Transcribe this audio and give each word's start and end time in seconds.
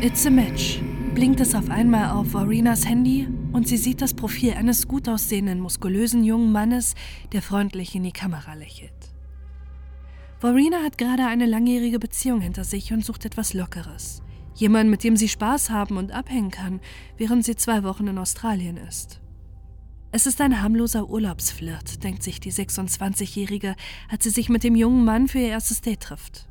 It's 0.00 0.24
a 0.26 0.30
match. 0.30 0.78
Blinkt 1.14 1.40
es 1.40 1.56
auf 1.56 1.70
einmal 1.70 2.10
auf 2.10 2.32
Varinas 2.32 2.86
Handy 2.86 3.26
und 3.52 3.66
sie 3.66 3.76
sieht 3.76 4.00
das 4.00 4.14
Profil 4.14 4.52
eines 4.52 4.86
gut 4.86 5.08
aussehenden, 5.08 5.58
muskulösen 5.58 6.22
jungen 6.22 6.52
Mannes, 6.52 6.94
der 7.32 7.42
freundlich 7.42 7.96
in 7.96 8.04
die 8.04 8.12
Kamera 8.12 8.54
lächelt. 8.54 8.92
Varina 10.40 10.84
hat 10.84 10.98
gerade 10.98 11.26
eine 11.26 11.46
langjährige 11.46 11.98
Beziehung 11.98 12.40
hinter 12.40 12.62
sich 12.62 12.92
und 12.92 13.04
sucht 13.04 13.24
etwas 13.24 13.54
Lockeres. 13.54 14.22
Jemanden, 14.54 14.90
mit 14.90 15.02
dem 15.02 15.16
sie 15.16 15.28
Spaß 15.28 15.70
haben 15.70 15.96
und 15.96 16.12
abhängen 16.12 16.52
kann, 16.52 16.78
während 17.16 17.44
sie 17.44 17.56
zwei 17.56 17.82
Wochen 17.82 18.06
in 18.06 18.18
Australien 18.18 18.76
ist. 18.76 19.20
Es 20.12 20.26
ist 20.26 20.40
ein 20.40 20.62
harmloser 20.62 21.10
Urlaubsflirt, 21.10 22.04
denkt 22.04 22.22
sich 22.22 22.38
die 22.38 22.52
26-Jährige, 22.52 23.74
als 24.08 24.22
sie 24.22 24.30
sich 24.30 24.48
mit 24.48 24.62
dem 24.62 24.76
jungen 24.76 25.04
Mann 25.04 25.26
für 25.26 25.40
ihr 25.40 25.48
erstes 25.48 25.80
Date 25.80 26.00
trifft. 26.00 26.47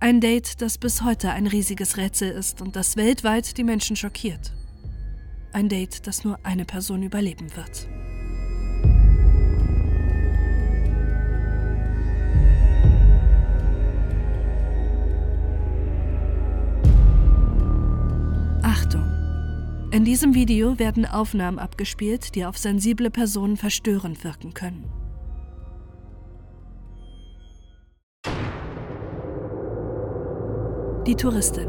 Ein 0.00 0.20
Date, 0.20 0.62
das 0.62 0.78
bis 0.78 1.02
heute 1.02 1.30
ein 1.30 1.46
riesiges 1.46 1.98
Rätsel 1.98 2.30
ist 2.30 2.62
und 2.62 2.74
das 2.74 2.96
weltweit 2.96 3.58
die 3.58 3.64
Menschen 3.64 3.96
schockiert. 3.96 4.52
Ein 5.52 5.68
Date, 5.68 6.06
das 6.06 6.24
nur 6.24 6.38
eine 6.42 6.64
Person 6.64 7.02
überleben 7.02 7.54
wird. 7.54 7.88
In 19.92 20.04
diesem 20.04 20.34
Video 20.34 20.78
werden 20.78 21.04
Aufnahmen 21.04 21.58
abgespielt, 21.58 22.36
die 22.36 22.46
auf 22.46 22.56
sensible 22.56 23.10
Personen 23.10 23.56
verstörend 23.56 24.22
wirken 24.22 24.54
können. 24.54 24.99
Die 31.06 31.16
Touristin. 31.16 31.68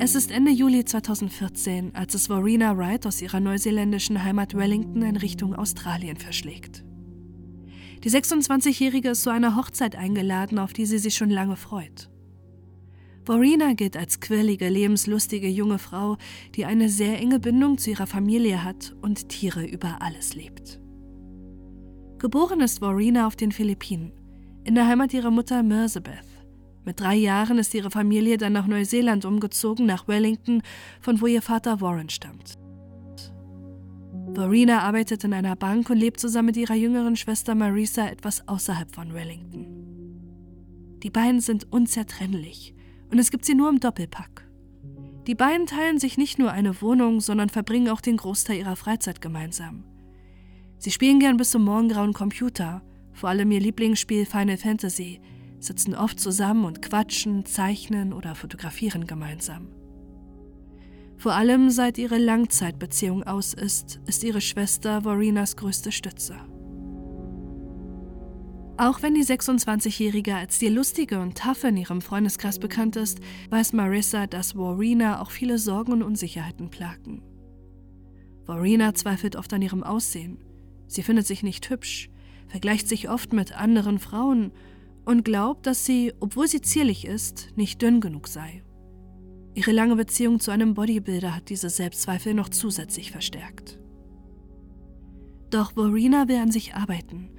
Es 0.00 0.16
ist 0.16 0.32
Ende 0.32 0.50
Juli 0.50 0.84
2014, 0.84 1.94
als 1.94 2.14
es 2.14 2.28
Warina 2.28 2.76
Wright 2.76 3.06
aus 3.06 3.22
ihrer 3.22 3.38
neuseeländischen 3.38 4.24
Heimat 4.24 4.54
Wellington 4.54 5.02
in 5.02 5.16
Richtung 5.16 5.54
Australien 5.54 6.16
verschlägt. 6.16 6.84
Die 8.02 8.10
26-Jährige 8.10 9.10
ist 9.10 9.22
zu 9.22 9.30
einer 9.30 9.54
Hochzeit 9.54 9.94
eingeladen, 9.94 10.58
auf 10.58 10.72
die 10.72 10.86
sie 10.86 10.98
sich 10.98 11.14
schon 11.14 11.30
lange 11.30 11.56
freut. 11.56 12.10
Borina 13.24 13.74
gilt 13.74 13.96
als 13.96 14.18
quirlige, 14.18 14.68
lebenslustige 14.68 15.48
junge 15.48 15.78
Frau, 15.78 16.16
die 16.56 16.64
eine 16.64 16.88
sehr 16.88 17.20
enge 17.20 17.38
Bindung 17.38 17.78
zu 17.78 17.90
ihrer 17.90 18.08
Familie 18.08 18.64
hat 18.64 18.96
und 19.02 19.28
Tiere 19.28 19.64
über 19.64 20.02
alles 20.02 20.34
liebt. 20.34 20.83
Geboren 22.24 22.62
ist 22.62 22.80
Warina 22.80 23.26
auf 23.26 23.36
den 23.36 23.52
Philippinen, 23.52 24.10
in 24.64 24.74
der 24.74 24.86
Heimat 24.86 25.12
ihrer 25.12 25.30
Mutter 25.30 25.62
Merzabeth. 25.62 26.24
Mit 26.86 26.98
drei 26.98 27.16
Jahren 27.16 27.58
ist 27.58 27.74
ihre 27.74 27.90
Familie 27.90 28.38
dann 28.38 28.54
nach 28.54 28.66
Neuseeland 28.66 29.26
umgezogen, 29.26 29.84
nach 29.84 30.08
Wellington, 30.08 30.62
von 31.02 31.20
wo 31.20 31.26
ihr 31.26 31.42
Vater 31.42 31.82
Warren 31.82 32.08
stammt. 32.08 32.54
Warina 34.28 34.80
arbeitet 34.80 35.22
in 35.24 35.34
einer 35.34 35.54
Bank 35.54 35.90
und 35.90 35.98
lebt 35.98 36.18
zusammen 36.18 36.46
mit 36.46 36.56
ihrer 36.56 36.72
jüngeren 36.72 37.14
Schwester 37.14 37.54
Marisa 37.54 38.08
etwas 38.08 38.48
außerhalb 38.48 38.94
von 38.94 39.12
Wellington. 39.12 39.66
Die 41.02 41.10
beiden 41.10 41.42
sind 41.42 41.70
unzertrennlich 41.70 42.74
und 43.10 43.18
es 43.18 43.30
gibt 43.30 43.44
sie 43.44 43.54
nur 43.54 43.68
im 43.68 43.80
Doppelpack. 43.80 44.48
Die 45.26 45.34
beiden 45.34 45.66
teilen 45.66 45.98
sich 45.98 46.16
nicht 46.16 46.38
nur 46.38 46.52
eine 46.52 46.80
Wohnung, 46.80 47.20
sondern 47.20 47.50
verbringen 47.50 47.90
auch 47.90 48.00
den 48.00 48.16
Großteil 48.16 48.60
ihrer 48.60 48.76
Freizeit 48.76 49.20
gemeinsam. 49.20 49.84
Sie 50.84 50.90
spielen 50.90 51.18
gern 51.18 51.38
bis 51.38 51.50
zum 51.50 51.64
morgengrauen 51.64 52.12
Computer, 52.12 52.82
vor 53.14 53.30
allem 53.30 53.50
ihr 53.50 53.60
Lieblingsspiel 53.60 54.26
Final 54.26 54.58
Fantasy, 54.58 55.18
sitzen 55.58 55.94
oft 55.94 56.20
zusammen 56.20 56.66
und 56.66 56.82
quatschen, 56.82 57.46
zeichnen 57.46 58.12
oder 58.12 58.34
fotografieren 58.34 59.06
gemeinsam. 59.06 59.68
Vor 61.16 61.32
allem 61.32 61.70
seit 61.70 61.96
ihre 61.96 62.18
Langzeitbeziehung 62.18 63.22
aus 63.22 63.54
ist, 63.54 63.98
ist 64.04 64.22
ihre 64.24 64.42
Schwester 64.42 65.04
Vorinas 65.04 65.56
größte 65.56 65.90
Stütze. 65.90 66.36
Auch 68.76 69.00
wenn 69.00 69.14
die 69.14 69.24
26-Jährige 69.24 70.34
als 70.34 70.58
die 70.58 70.68
lustige 70.68 71.18
und 71.18 71.38
taffe 71.38 71.68
in 71.68 71.78
ihrem 71.78 72.02
Freundeskreis 72.02 72.58
bekannt 72.58 72.96
ist, 72.96 73.20
weiß 73.48 73.72
Marissa, 73.72 74.26
dass 74.26 74.54
Warina 74.54 75.22
auch 75.22 75.30
viele 75.30 75.56
Sorgen 75.56 75.92
und 75.92 76.02
Unsicherheiten 76.02 76.68
plagen. 76.68 77.22
Warina 78.44 78.92
zweifelt 78.92 79.36
oft 79.36 79.50
an 79.54 79.62
ihrem 79.62 79.82
Aussehen. 79.82 80.44
Sie 80.94 81.02
findet 81.02 81.26
sich 81.26 81.42
nicht 81.42 81.70
hübsch, 81.70 82.08
vergleicht 82.46 82.88
sich 82.88 83.08
oft 83.08 83.32
mit 83.32 83.58
anderen 83.58 83.98
Frauen 83.98 84.52
und 85.04 85.24
glaubt, 85.24 85.66
dass 85.66 85.84
sie, 85.84 86.12
obwohl 86.20 86.46
sie 86.46 86.60
zierlich 86.60 87.04
ist, 87.04 87.48
nicht 87.56 87.82
dünn 87.82 88.00
genug 88.00 88.28
sei. 88.28 88.62
Ihre 89.54 89.72
lange 89.72 89.96
Beziehung 89.96 90.38
zu 90.38 90.52
einem 90.52 90.74
Bodybuilder 90.74 91.34
hat 91.34 91.48
diese 91.48 91.68
Selbstzweifel 91.68 92.32
noch 92.32 92.48
zusätzlich 92.48 93.10
verstärkt. 93.10 93.80
Doch 95.50 95.76
Warina 95.76 96.28
will 96.28 96.36
an 96.36 96.52
sich 96.52 96.74
arbeiten 96.74 97.30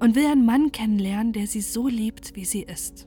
und 0.00 0.16
will 0.16 0.26
einen 0.26 0.44
Mann 0.44 0.72
kennenlernen, 0.72 1.32
der 1.32 1.46
sie 1.46 1.60
so 1.60 1.86
liebt, 1.86 2.34
wie 2.34 2.44
sie 2.44 2.62
ist. 2.62 3.06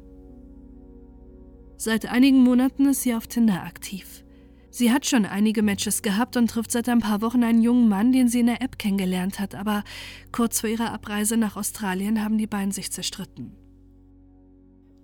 Seit 1.76 2.06
einigen 2.06 2.44
Monaten 2.44 2.86
ist 2.86 3.02
sie 3.02 3.14
auf 3.14 3.28
Tinder 3.28 3.64
aktiv. 3.64 4.24
Sie 4.72 4.92
hat 4.92 5.06
schon 5.06 5.26
einige 5.26 5.64
Matches 5.64 6.02
gehabt 6.02 6.38
und 6.38 6.50
trifft 6.50 6.72
seit 6.72 6.88
ein 6.88 7.00
paar 7.00 7.22
Wochen 7.22 7.44
einen 7.44 7.62
jungen 7.62 7.90
Mann, 7.90 8.14
den 8.14 8.30
sie 8.30 8.40
in 8.40 8.46
der 8.46 8.62
App 8.62 8.80
kennengelernt 8.80 9.40
hat, 9.40 9.54
aber 9.54 9.84
kurz 10.32 10.62
vor 10.62 10.70
ihrer 10.70 10.94
Abreise 10.94 11.36
nach 11.36 11.58
Australien 11.58 12.24
haben 12.24 12.38
die 12.38 12.48
beiden 12.48 12.72
sich 12.72 12.92
zerstritten. 12.92 13.58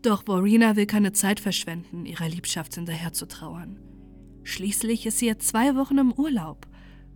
Doch 0.01 0.23
Borina 0.23 0.77
will 0.77 0.85
keine 0.85 1.11
Zeit 1.11 1.41
verschwenden, 1.41 2.05
ihrer 2.05 2.29
Liebschaft 2.29 2.75
hinterher 2.75 3.11
zu 3.11 3.27
trauern. 3.27 3.77
Schließlich 4.43 5.05
ist 5.05 5.19
sie 5.19 5.25
jetzt 5.25 5.49
zwei 5.49 5.75
Wochen 5.75 5.97
im 5.97 6.13
Urlaub. 6.13 6.65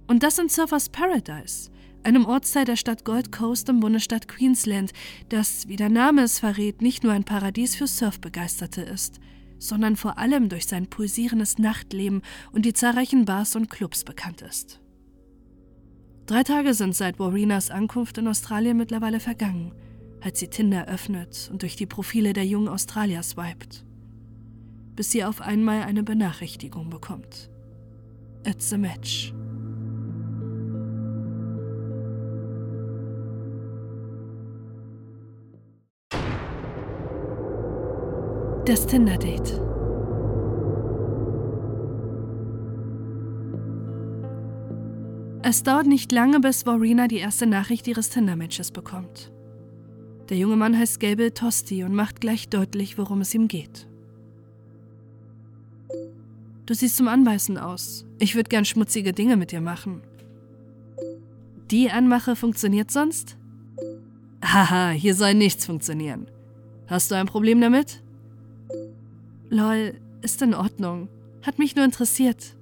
Und 0.07 0.23
das 0.23 0.37
in 0.37 0.49
Surfers 0.49 0.89
Paradise 0.89 1.71
einem 2.03 2.25
Ortsteil 2.25 2.65
der 2.65 2.75
Stadt 2.75 3.05
Gold 3.05 3.31
Coast 3.31 3.69
im 3.69 3.79
Bundesstaat 3.79 4.27
Queensland, 4.27 4.91
das, 5.29 5.67
wie 5.67 5.75
der 5.75 5.89
Name 5.89 6.23
es 6.23 6.39
verrät, 6.39 6.81
nicht 6.81 7.03
nur 7.03 7.13
ein 7.13 7.23
Paradies 7.23 7.75
für 7.75 7.87
Surfbegeisterte 7.87 8.81
ist, 8.81 9.19
sondern 9.61 9.95
vor 9.95 10.17
allem 10.17 10.49
durch 10.49 10.65
sein 10.65 10.87
pulsierendes 10.87 11.59
Nachtleben 11.59 12.23
und 12.51 12.65
die 12.65 12.73
zahlreichen 12.73 13.25
Bars 13.25 13.55
und 13.55 13.69
Clubs 13.69 14.03
bekannt 14.03 14.41
ist. 14.41 14.81
Drei 16.25 16.43
Tage 16.43 16.73
sind 16.73 16.95
seit 16.95 17.19
Warinas 17.19 17.69
Ankunft 17.69 18.17
in 18.17 18.27
Australien 18.27 18.77
mittlerweile 18.77 19.19
vergangen, 19.19 19.73
als 20.19 20.39
sie 20.39 20.47
Tinder 20.47 20.87
öffnet 20.87 21.49
und 21.51 21.61
durch 21.61 21.75
die 21.75 21.85
Profile 21.85 22.33
der 22.33 22.45
jungen 22.45 22.69
Australier 22.69 23.21
swiped, 23.23 23.85
bis 24.95 25.11
sie 25.11 25.23
auf 25.23 25.41
einmal 25.41 25.83
eine 25.83 26.03
Benachrichtigung 26.03 26.89
bekommt. 26.89 27.49
It's 28.45 28.73
a 28.73 28.77
match. 28.77 29.33
Das 38.65 38.85
Tinder-Date. 38.85 39.59
Es 45.41 45.63
dauert 45.63 45.87
nicht 45.87 46.11
lange, 46.11 46.39
bis 46.39 46.67
Warina 46.67 47.07
die 47.07 47.17
erste 47.17 47.47
Nachricht 47.47 47.87
ihres 47.87 48.11
Tinder-Matches 48.11 48.69
bekommt. 48.69 49.31
Der 50.29 50.37
junge 50.37 50.57
Mann 50.57 50.77
heißt 50.77 50.99
Gabriel 50.99 51.31
Tosti 51.31 51.83
und 51.83 51.95
macht 51.95 52.21
gleich 52.21 52.49
deutlich, 52.49 52.99
worum 52.99 53.21
es 53.21 53.33
ihm 53.33 53.47
geht. 53.47 53.87
Du 56.67 56.75
siehst 56.75 56.97
zum 56.97 57.07
Anbeißen 57.07 57.57
aus. 57.57 58.05
Ich 58.19 58.35
würde 58.35 58.49
gern 58.49 58.65
schmutzige 58.65 59.11
Dinge 59.11 59.37
mit 59.37 59.51
dir 59.51 59.61
machen. 59.61 60.03
Die 61.71 61.89
Anmache 61.89 62.35
funktioniert 62.35 62.91
sonst? 62.91 63.37
Haha, 64.45 64.91
hier 64.91 65.15
soll 65.15 65.33
nichts 65.33 65.65
funktionieren. 65.65 66.27
Hast 66.85 67.09
du 67.09 67.15
ein 67.15 67.25
Problem 67.25 67.59
damit? 67.59 68.03
Lol, 69.51 69.99
ist 70.21 70.41
in 70.41 70.53
Ordnung. 70.53 71.09
Hat 71.45 71.59
mich 71.59 71.75
nur 71.75 71.83
interessiert. 71.83 72.55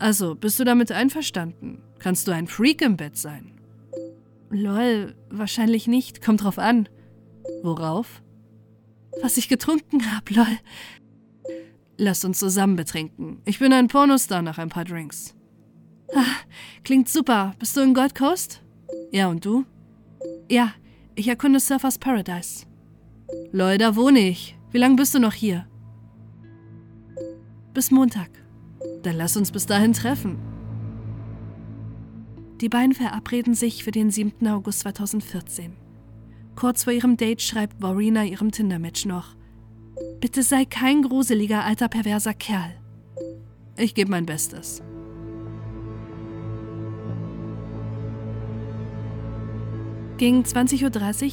Also, 0.00 0.34
bist 0.34 0.58
du 0.58 0.64
damit 0.64 0.90
einverstanden? 0.90 1.80
Kannst 2.00 2.26
du 2.26 2.32
ein 2.32 2.48
Freak 2.48 2.82
im 2.82 2.96
Bett 2.96 3.16
sein? 3.16 3.52
Lol, 4.50 5.14
wahrscheinlich 5.30 5.86
nicht. 5.86 6.24
Kommt 6.24 6.42
drauf 6.42 6.58
an. 6.58 6.88
Worauf? 7.62 8.20
Was 9.22 9.36
ich 9.36 9.48
getrunken 9.48 10.12
hab, 10.12 10.28
lol. 10.30 10.58
Lass 11.96 12.24
uns 12.24 12.40
zusammen 12.40 12.74
betrinken. 12.74 13.40
Ich 13.44 13.60
bin 13.60 13.72
ein 13.72 13.86
Pornostar 13.86 14.42
nach 14.42 14.58
ein 14.58 14.68
paar 14.68 14.84
Drinks. 14.84 15.36
Ah, 16.12 16.24
klingt 16.82 17.08
super. 17.08 17.54
Bist 17.60 17.76
du 17.76 17.80
in 17.80 17.94
Gold 17.94 18.16
Coast? 18.16 18.60
Ja, 19.12 19.28
und 19.28 19.44
du? 19.44 19.64
Ja, 20.50 20.72
ich 21.14 21.28
erkunde 21.28 21.60
Surfers 21.60 21.98
Paradise. 21.98 22.66
Lol, 23.52 23.78
da 23.78 23.94
wohne 23.94 24.18
ich. 24.18 24.58
Wie 24.72 24.78
lange 24.78 24.96
bist 24.96 25.14
du 25.14 25.20
noch 25.20 25.32
hier? 25.32 25.68
Bis 27.76 27.90
Montag. 27.90 28.30
Dann 29.02 29.18
lass 29.18 29.36
uns 29.36 29.52
bis 29.52 29.66
dahin 29.66 29.92
treffen. 29.92 30.38
Die 32.62 32.70
beiden 32.70 32.94
verabreden 32.94 33.52
sich 33.52 33.84
für 33.84 33.90
den 33.90 34.10
7. 34.10 34.48
August 34.48 34.80
2014. 34.80 35.76
Kurz 36.54 36.84
vor 36.84 36.94
ihrem 36.94 37.18
Date 37.18 37.42
schreibt 37.42 37.82
Warina 37.82 38.24
ihrem 38.24 38.50
Tinder-Match 38.50 39.04
noch: 39.04 39.36
Bitte 40.20 40.42
sei 40.42 40.64
kein 40.64 41.02
gruseliger 41.02 41.64
alter 41.64 41.88
perverser 41.88 42.32
Kerl. 42.32 42.80
Ich 43.76 43.92
gebe 43.92 44.10
mein 44.10 44.24
Bestes. 44.24 44.82
Gegen 50.16 50.44
20.30 50.44 50.82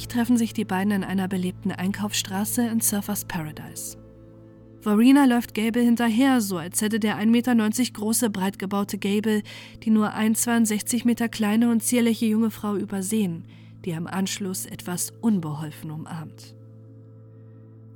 Uhr 0.02 0.08
treffen 0.08 0.36
sich 0.36 0.52
die 0.52 0.66
beiden 0.66 0.92
in 0.92 1.04
einer 1.04 1.26
belebten 1.26 1.72
Einkaufsstraße 1.72 2.66
in 2.66 2.82
Surfers 2.82 3.24
Paradise. 3.24 4.03
Varina 4.84 5.24
läuft 5.24 5.54
Gable 5.54 5.82
hinterher, 5.82 6.42
so 6.42 6.58
als 6.58 6.82
hätte 6.82 7.00
der 7.00 7.16
1,90 7.16 7.26
Meter 7.26 7.54
große, 7.94 8.28
breit 8.28 8.58
gebaute 8.58 8.98
Gable 8.98 9.42
die 9.82 9.90
nur 9.90 10.14
1,62 10.14 11.06
Meter 11.06 11.28
kleine 11.28 11.70
und 11.70 11.82
zierliche 11.82 12.26
junge 12.26 12.50
Frau 12.50 12.76
übersehen, 12.76 13.46
die 13.84 13.90
im 13.90 14.06
Anschluss 14.06 14.66
etwas 14.66 15.12
unbeholfen 15.22 15.90
umarmt. 15.90 16.54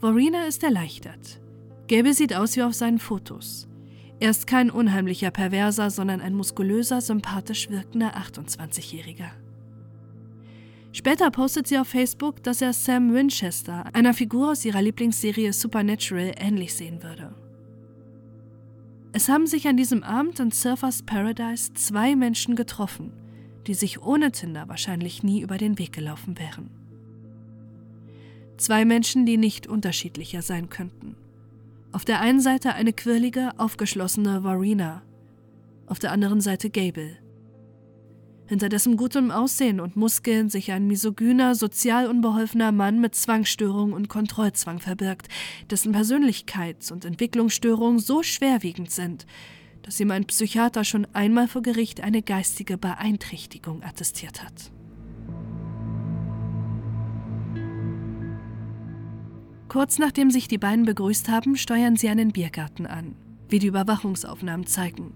Varina 0.00 0.46
ist 0.46 0.62
erleichtert. 0.62 1.40
Gable 1.88 2.14
sieht 2.14 2.34
aus 2.34 2.56
wie 2.56 2.62
auf 2.62 2.74
seinen 2.74 2.98
Fotos. 2.98 3.68
Er 4.20 4.30
ist 4.30 4.46
kein 4.46 4.70
unheimlicher 4.70 5.30
Perverser, 5.30 5.90
sondern 5.90 6.20
ein 6.20 6.34
muskulöser, 6.34 7.00
sympathisch 7.00 7.68
wirkender 7.70 8.16
28-Jähriger. 8.16 9.30
Später 10.92 11.30
postet 11.30 11.66
sie 11.66 11.78
auf 11.78 11.88
Facebook, 11.88 12.42
dass 12.42 12.62
er 12.62 12.72
Sam 12.72 13.12
Winchester, 13.12 13.84
einer 13.92 14.14
Figur 14.14 14.52
aus 14.52 14.64
ihrer 14.64 14.82
Lieblingsserie 14.82 15.52
Supernatural, 15.52 16.34
ähnlich 16.38 16.74
sehen 16.74 17.02
würde. 17.02 17.34
Es 19.12 19.28
haben 19.28 19.46
sich 19.46 19.68
an 19.68 19.76
diesem 19.76 20.02
Abend 20.02 20.38
in 20.40 20.50
Surfers 20.50 21.02
Paradise 21.02 21.72
zwei 21.74 22.16
Menschen 22.16 22.56
getroffen, 22.56 23.12
die 23.66 23.74
sich 23.74 24.02
ohne 24.02 24.32
Tinder 24.32 24.68
wahrscheinlich 24.68 25.22
nie 25.22 25.42
über 25.42 25.58
den 25.58 25.78
Weg 25.78 25.92
gelaufen 25.92 26.38
wären. 26.38 26.70
Zwei 28.56 28.84
Menschen, 28.84 29.24
die 29.24 29.36
nicht 29.36 29.66
unterschiedlicher 29.66 30.42
sein 30.42 30.68
könnten. 30.68 31.16
Auf 31.92 32.04
der 32.04 32.20
einen 32.20 32.40
Seite 32.40 32.74
eine 32.74 32.92
quirlige, 32.92 33.52
aufgeschlossene 33.58 34.42
Varina, 34.42 35.02
auf 35.86 35.98
der 35.98 36.12
anderen 36.12 36.40
Seite 36.40 36.68
Gable, 36.68 37.16
hinter 38.48 38.68
dessen 38.68 38.96
gutem 38.96 39.30
Aussehen 39.30 39.78
und 39.78 39.94
Muskeln 39.94 40.48
sich 40.48 40.72
ein 40.72 40.86
misogyner, 40.86 41.54
sozial 41.54 42.06
unbeholfener 42.06 42.72
Mann 42.72 43.00
mit 43.00 43.14
Zwangsstörung 43.14 43.92
und 43.92 44.08
Kontrollzwang 44.08 44.80
verbirgt, 44.80 45.28
dessen 45.70 45.94
Persönlichkeits- 45.94 46.90
und 46.90 47.04
Entwicklungsstörungen 47.04 47.98
so 47.98 48.22
schwerwiegend 48.22 48.90
sind, 48.90 49.26
dass 49.82 50.00
ihm 50.00 50.10
ein 50.10 50.24
Psychiater 50.24 50.84
schon 50.84 51.06
einmal 51.12 51.46
vor 51.46 51.62
Gericht 51.62 52.00
eine 52.02 52.22
geistige 52.22 52.78
Beeinträchtigung 52.78 53.82
attestiert 53.82 54.42
hat. 54.42 54.72
Kurz 59.68 59.98
nachdem 59.98 60.30
sich 60.30 60.48
die 60.48 60.56
beiden 60.56 60.86
begrüßt 60.86 61.28
haben, 61.28 61.54
steuern 61.54 61.96
sie 61.96 62.08
einen 62.08 62.32
Biergarten 62.32 62.86
an, 62.86 63.14
wie 63.50 63.58
die 63.58 63.66
Überwachungsaufnahmen 63.66 64.66
zeigen. 64.66 65.12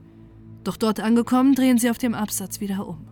Doch 0.62 0.76
dort 0.76 1.00
angekommen, 1.00 1.55
drehen 1.55 1.79
sie 1.79 1.88
auf 1.88 1.96
dem 1.96 2.14
Absatz 2.14 2.61
wieder 2.61 2.87
um. 2.87 3.12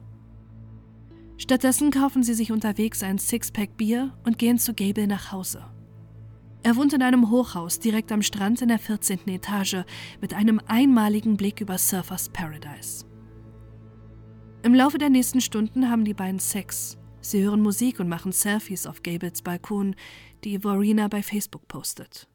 Stattdessen 1.41 1.91
kaufen 1.91 2.23
sie 2.23 2.35
sich 2.35 2.53
unterwegs 2.53 3.03
ein 3.03 3.17
Sixpack 3.17 3.79
Bier 3.79 4.13
und 4.25 4.37
gehen 4.37 4.59
zu 4.59 4.75
Gable 4.75 5.07
nach 5.07 5.33
Hause. 5.33 5.65
Er 6.63 6.77
wohnt 6.77 6.93
in 6.93 7.01
einem 7.01 7.31
Hochhaus 7.31 7.79
direkt 7.79 8.13
am 8.13 8.21
Strand 8.21 8.61
in 8.61 8.69
der 8.69 8.79
14. 8.79 9.27
Etage 9.27 9.85
mit 10.21 10.35
einem 10.35 10.61
einmaligen 10.67 11.39
Blick 11.39 11.63
über 11.63 11.79
Surfers 11.79 12.29
Paradise. 12.29 13.07
Im 14.63 14.75
Laufe 14.75 14.99
der 14.99 15.09
nächsten 15.09 15.41
Stunden 15.41 15.89
haben 15.89 16.05
die 16.05 16.13
beiden 16.13 16.41
Sex. 16.41 16.99
Sie 17.23 17.43
hören 17.43 17.63
Musik 17.63 18.01
und 18.01 18.09
machen 18.11 18.33
Selfies 18.33 18.87
auf 18.87 19.03
Gables 19.03 19.41
Balkon, 19.41 19.97
die 20.45 20.59
Vorina 20.59 21.09
bei 21.09 21.23
Facebook 21.23 21.67
postet. 21.69 22.29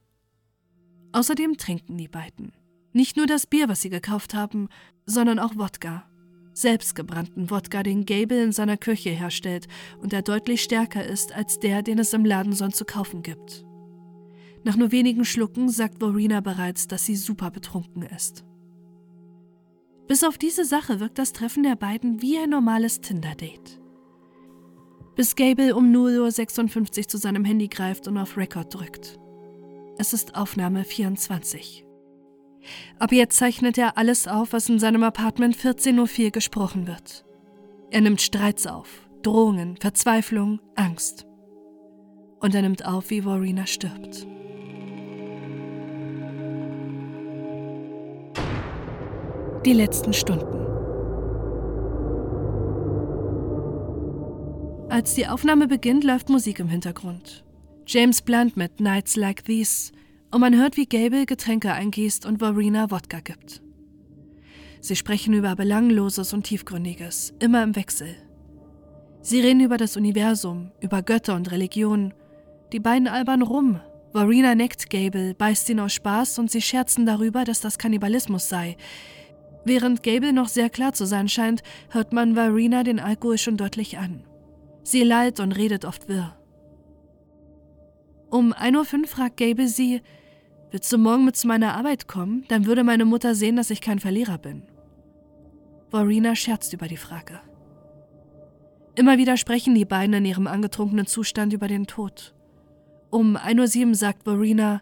Außerdem 1.12 1.58
trinken 1.58 2.00
die 2.00 2.08
beiden. 2.08 2.54
Nicht 2.92 3.18
nur 3.18 3.28
das 3.28 3.46
Bier, 3.46 3.70
was 3.70 3.84
sie 3.84 3.92
gekauft 3.92 4.34
haben, 4.34 4.68
sondern 5.06 5.38
auch 5.38 5.56
Wodka 5.56 6.08
selbstgebrannten 6.56 7.50
Wodka, 7.50 7.84
den 7.84 8.06
Gable 8.06 8.44
in 8.44 8.52
seiner 8.52 8.78
Küche 8.78 9.12
herstellt 9.12 9.68
und 10.02 10.12
der 10.12 10.22
deutlich 10.22 10.64
stärker 10.64 11.06
ist 11.06 11.34
als 11.34 11.60
der, 11.60 11.84
den 11.84 12.00
es 12.00 12.14
im 12.14 12.26
Laden 12.26 12.54
sonst 12.54 12.78
zu 12.78 12.86
kaufen 12.86 13.22
gibt. 13.22 13.66
Nach 14.64 14.76
nur 14.76 14.92
wenigen 14.92 15.26
Schlucken 15.26 15.70
sagt 15.70 16.00
Vorina 16.00 16.42
bereits, 16.42 16.88
dass 16.88 17.06
sie 17.06 17.16
super 17.16 17.52
betrunken 17.52 18.02
ist. 18.02 18.44
Bis 20.08 20.24
auf 20.24 20.38
diese 20.38 20.66
Sache 20.66 21.00
wirkt 21.00 21.20
das 21.20 21.34
Treffen 21.34 21.64
der 21.64 21.76
beiden 21.76 22.22
wie 22.22 22.38
ein 22.38 22.50
normales 22.50 23.02
Tinder-Date. 23.02 23.80
Bis 25.16 25.36
Gable 25.36 25.76
um 25.76 25.94
0.56 25.94 26.98
Uhr 26.98 27.08
zu 27.08 27.18
seinem 27.18 27.46
Handy 27.46 27.68
greift 27.68 28.08
und 28.08 28.18
auf 28.18 28.38
Record 28.38 28.74
drückt. 28.74 29.20
Es 29.98 30.14
ist 30.14 30.36
Aufnahme 30.36 30.84
24. 30.84 31.85
Ab 33.00 33.12
jetzt 33.12 33.38
zeichnet 33.38 33.78
er 33.78 33.98
alles 33.98 34.28
auf, 34.28 34.54
was 34.54 34.70
in 34.70 34.80
seinem 34.80 35.04
Apartment 35.04 35.56
14.04 35.56 36.26
Uhr 36.26 36.32
gesprochen 36.32 36.88
wird. 36.88 37.26
Er 37.92 38.02
nimmt 38.02 38.22
Streits 38.22 38.68
auf, 38.68 39.08
Drohungen, 39.22 39.78
Verzweiflung, 39.78 40.60
Angst. 40.76 41.26
Und 42.40 42.54
er 42.56 42.62
nimmt 42.62 42.86
auf, 42.86 43.10
wie 43.10 43.26
Warina 43.26 43.66
stirbt. 43.66 44.28
Die 49.66 49.74
letzten 49.74 50.14
Stunden. 50.14 50.66
Als 54.90 55.16
die 55.16 55.28
Aufnahme 55.28 55.68
beginnt, 55.68 56.04
läuft 56.04 56.30
Musik 56.30 56.60
im 56.60 56.70
Hintergrund. 56.70 57.44
James 57.88 58.22
Blunt 58.22 58.56
mit 58.56 58.80
Nights 58.80 59.16
Like 59.16 59.44
These 59.44 59.92
und 60.32 60.42
man 60.42 60.56
hört, 60.56 60.78
wie 60.78 60.86
Gable 60.86 61.26
Getränke 61.26 61.72
eingießt 61.72 62.26
und 62.26 62.42
Varina 62.42 62.92
Wodka 62.92 63.20
gibt. 63.20 63.62
Sie 64.82 64.96
sprechen 64.96 65.34
über 65.34 65.56
Belangloses 65.56 66.34
und 66.34 66.44
Tiefgründiges, 66.44 67.34
immer 67.40 67.64
im 67.64 67.76
Wechsel. 67.76 68.16
Sie 69.22 69.40
reden 69.40 69.62
über 69.62 69.78
das 69.78 69.98
Universum, 69.98 70.72
über 70.82 71.02
Götter 71.02 71.36
und 71.36 71.52
Religion. 71.52 72.14
Die 72.72 72.80
beiden 72.80 73.08
albern 73.08 73.42
rum. 73.42 73.80
Varina 74.14 74.54
neckt 74.54 74.90
Gable, 74.92 75.34
beißt 75.34 75.70
ihn 75.70 75.80
aus 75.80 75.94
Spaß 75.94 76.38
und 76.38 76.52
sie 76.52 76.62
scherzen 76.62 77.08
darüber, 77.08 77.44
dass 77.44 77.60
das 77.60 77.80
Kannibalismus 77.80 78.48
sei. 78.48 78.78
Während 79.66 80.04
Gable 80.04 80.32
noch 80.32 80.48
sehr 80.48 80.70
klar 80.70 80.94
zu 80.94 81.06
sein 81.06 81.28
scheint, 81.28 81.64
hört 81.90 82.14
man 82.14 82.36
Varina 82.36 82.84
den 82.84 83.00
Alkohol 83.00 83.40
schon 83.40 83.58
deutlich 83.58 83.98
an. 83.98 84.24
Sie 84.84 85.02
lallt 85.02 85.40
und 85.40 85.54
redet 85.54 85.84
oft 85.84 86.08
wirr. 86.08 86.38
Um 88.30 88.54
1.05 88.54 89.02
Uhr 89.02 89.08
fragt 89.08 89.38
Gable 89.38 89.68
sie, 89.68 90.02
Willst 90.72 90.92
du 90.92 90.98
morgen 90.98 91.26
mit 91.26 91.36
zu 91.36 91.48
meiner 91.48 91.76
Arbeit 91.76 92.08
kommen? 92.08 92.44
Dann 92.48 92.66
würde 92.66 92.84
meine 92.84 93.06
Mutter 93.06 93.36
sehen, 93.36 93.56
dass 93.56 93.70
ich 93.70 93.82
kein 93.82 94.00
Verlierer 94.00 94.38
bin. 94.38 94.64
Vorina 95.90 96.36
scherzt 96.36 96.74
über 96.74 96.88
die 96.88 96.98
Frage. 96.98 97.40
Immer 98.96 99.18
wieder 99.18 99.38
sprechen 99.38 99.76
die 99.76 99.86
beiden 99.86 100.14
in 100.14 100.26
ihrem 100.26 100.48
angetrunkenen 100.48 101.06
Zustand 101.06 101.54
über 101.54 101.68
den 101.68 101.86
Tod. 101.86 102.34
Um 103.10 103.38
1.07 103.38 103.88
Uhr 103.88 103.96
sagt 103.96 104.24
Vorina, 104.24 104.82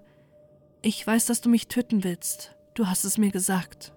ich 0.82 1.06
weiß, 1.06 1.26
dass 1.28 1.42
du 1.42 1.50
mich 1.50 1.68
töten 1.68 2.04
willst. 2.04 2.56
Du 2.74 2.88
hast 2.88 3.06
es 3.06 3.18
mir 3.18 3.32
gesagt. 3.32 3.94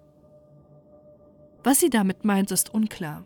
Was 1.65 1.81
sie 1.81 1.91
damit 1.91 2.25
meint, 2.25 2.51
ist 2.51 2.73
unklar. 2.73 3.25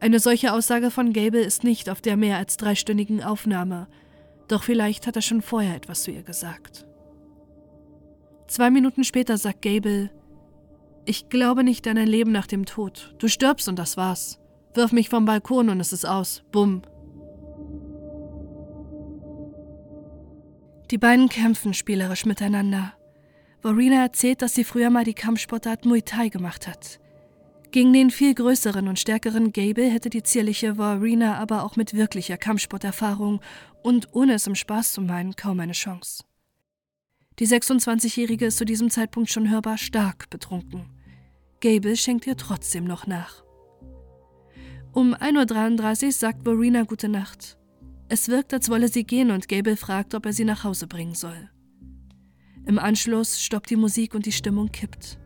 Eine 0.00 0.20
solche 0.20 0.52
Aussage 0.52 0.90
von 0.90 1.12
Gable 1.12 1.40
ist 1.40 1.64
nicht 1.64 1.90
auf 1.90 2.00
der 2.00 2.16
mehr 2.16 2.36
als 2.36 2.56
dreistündigen 2.56 3.22
Aufnahme, 3.22 3.88
doch 4.46 4.62
vielleicht 4.62 5.06
hat 5.06 5.16
er 5.16 5.22
schon 5.22 5.42
vorher 5.42 5.74
etwas 5.76 6.02
zu 6.02 6.10
ihr 6.10 6.22
gesagt. 6.22 6.87
Zwei 8.48 8.70
Minuten 8.70 9.04
später 9.04 9.36
sagt 9.36 9.62
Gable, 9.62 10.10
ich 11.04 11.28
glaube 11.28 11.64
nicht 11.64 11.86
an 11.86 11.98
ein 11.98 12.08
Leben 12.08 12.32
nach 12.32 12.46
dem 12.46 12.64
Tod. 12.64 13.14
Du 13.18 13.28
stirbst 13.28 13.68
und 13.68 13.78
das 13.78 13.96
war's. 13.96 14.40
Wirf 14.74 14.90
mich 14.90 15.10
vom 15.10 15.26
Balkon 15.26 15.68
und 15.68 15.80
es 15.80 15.92
ist 15.92 16.06
aus. 16.06 16.42
Bumm. 16.50 16.82
Die 20.90 20.98
beiden 20.98 21.28
kämpfen 21.28 21.74
spielerisch 21.74 22.24
miteinander. 22.24 22.94
Varina 23.60 24.02
erzählt, 24.02 24.40
dass 24.40 24.54
sie 24.54 24.64
früher 24.64 24.88
mal 24.88 25.04
die 25.04 25.14
Kampfsportart 25.14 25.84
Muay 25.84 26.00
Thai 26.00 26.28
gemacht 26.28 26.66
hat. 26.66 27.00
Gegen 27.70 27.92
den 27.92 28.10
viel 28.10 28.34
größeren 28.34 28.88
und 28.88 28.98
stärkeren 28.98 29.52
Gable 29.52 29.90
hätte 29.90 30.08
die 30.08 30.22
zierliche 30.22 30.78
Varina 30.78 31.36
aber 31.36 31.64
auch 31.64 31.76
mit 31.76 31.92
wirklicher 31.92 32.38
Kampfsporterfahrung 32.38 33.40
und 33.82 34.08
ohne 34.12 34.34
es 34.34 34.46
im 34.46 34.54
Spaß 34.54 34.94
zu 34.94 35.02
meinen 35.02 35.36
kaum 35.36 35.60
eine 35.60 35.72
Chance. 35.72 36.24
Die 37.38 37.46
26-Jährige 37.46 38.46
ist 38.46 38.58
zu 38.58 38.64
diesem 38.64 38.90
Zeitpunkt 38.90 39.30
schon 39.30 39.48
hörbar 39.48 39.78
stark 39.78 40.28
betrunken. 40.28 40.90
Gable 41.60 41.96
schenkt 41.96 42.26
ihr 42.26 42.36
trotzdem 42.36 42.84
noch 42.84 43.06
nach. 43.06 43.44
Um 44.92 45.14
1.33 45.14 46.06
Uhr 46.06 46.12
sagt 46.12 46.42
Verena 46.42 46.82
gute 46.82 47.08
Nacht. 47.08 47.56
Es 48.08 48.28
wirkt, 48.28 48.52
als 48.54 48.70
wolle 48.70 48.88
sie 48.88 49.04
gehen 49.04 49.30
und 49.30 49.48
Gable 49.48 49.76
fragt, 49.76 50.14
ob 50.14 50.26
er 50.26 50.32
sie 50.32 50.44
nach 50.44 50.64
Hause 50.64 50.88
bringen 50.88 51.14
soll. 51.14 51.48
Im 52.66 52.78
Anschluss 52.78 53.40
stoppt 53.40 53.70
die 53.70 53.76
Musik 53.76 54.14
und 54.14 54.26
die 54.26 54.32
Stimmung 54.32 54.72
kippt. 54.72 55.18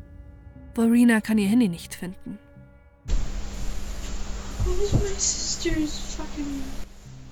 Verena 0.75 1.21
kann 1.21 1.38
ihr 1.38 1.49
Handy 1.49 1.69
nicht 1.69 1.95
finden. 1.95 2.38
What 4.64 4.78
was 4.78 4.92
my 4.92 5.19
sister's 5.19 5.99
fucking 6.16 6.62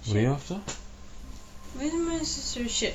What 0.06 0.16
are 0.16 0.22
you 0.22 0.30
after? 0.30 0.60
Where's 1.76 1.92
my 1.92 2.24
sister's 2.24 2.72
shit? 2.72 2.94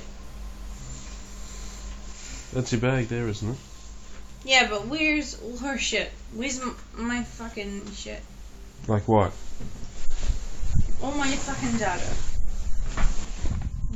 That's 2.55 2.71
your 2.71 2.79
bag 2.79 3.09
there, 3.09 3.27
isn't 3.27 3.49
it? 3.51 3.57
Yeah, 4.45 4.69
but 4.69 4.87
where's 4.87 5.37
all 5.41 5.57
her 5.57 5.77
shit? 5.77 6.09
Where's 6.33 6.61
m- 6.61 6.77
my 6.93 7.21
fucking 7.23 7.91
shit? 7.91 8.21
Like 8.87 9.09
what? 9.09 9.33
All 11.03 11.11
my 11.11 11.27
fucking 11.27 11.77
data. 11.77 12.07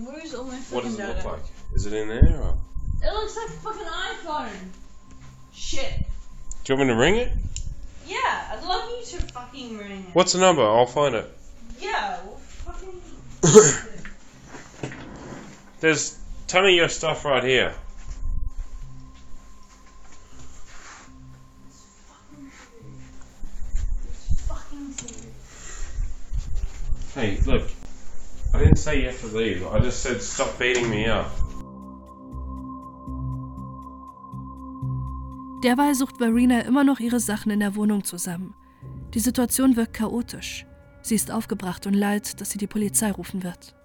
Where's 0.04 0.34
all 0.36 0.44
my 0.44 0.58
fucking 0.58 0.76
What 0.76 0.84
does 0.84 0.96
it 0.96 0.98
data? 0.98 1.14
look 1.16 1.26
like? 1.26 1.42
Is 1.74 1.86
it 1.86 1.94
in 1.94 2.10
there? 2.10 2.42
Or... 2.42 2.58
It 3.02 3.14
looks 3.14 3.38
like 3.38 3.48
a 3.48 3.52
fucking 3.62 3.86
iPhone. 3.88 4.70
Shit. 5.54 6.00
Do 6.66 6.74
you 6.74 6.78
want 6.78 6.90
me 6.90 6.94
to 6.96 7.00
ring 7.00 7.16
it? 7.16 7.32
Yeah, 8.06 8.18
I'd 8.52 8.64
love 8.68 8.90
you 8.90 9.06
to 9.06 9.18
fucking 9.32 9.78
ring 9.78 10.06
it. 10.10 10.14
What's 10.16 10.34
the 10.34 10.40
number? 10.40 10.64
I'll 10.64 10.86
find 10.86 11.16
it. 11.16 11.34
Yeah, 11.80 12.20
well, 12.26 12.36
fucking. 12.36 13.02
There's 15.80 16.20
a 16.44 16.48
ton 16.50 16.66
of 16.66 16.72
your 16.72 16.90
stuff 16.90 17.24
right 17.24 17.44
here. 17.46 17.74
Hey, 27.20 27.38
look. 27.46 27.64
I 28.54 28.60
didn't 28.60 28.78
say 28.78 29.02
you 29.02 29.08
have 29.08 29.20
to 29.20 29.28
leave. 29.38 29.68
I 29.68 29.80
just 29.80 30.02
said 30.02 30.22
stop 30.22 30.58
beating 30.58 30.90
me 30.90 31.06
up. 31.10 31.30
Derweil 35.62 35.96
sucht 35.96 36.18
Verena 36.18 36.62
immer 36.62 36.86
noch 36.86 37.02
ihre 37.02 37.20
Sachen 37.20 37.52
in 37.52 37.60
der 37.60 37.76
Wohnung 37.76 38.06
zusammen. 38.06 38.56
Die 39.14 39.20
Situation 39.20 39.76
wirkt 39.76 39.96
chaotisch. 39.96 40.66
Sie 41.02 41.16
ist 41.16 41.30
aufgebracht 41.30 41.86
und 41.88 41.94
leid, 41.94 42.40
dass 42.40 42.52
sie 42.52 42.58
die 42.58 42.68
Polizei 42.68 43.12
rufen 43.12 43.44
wird. 43.44 43.76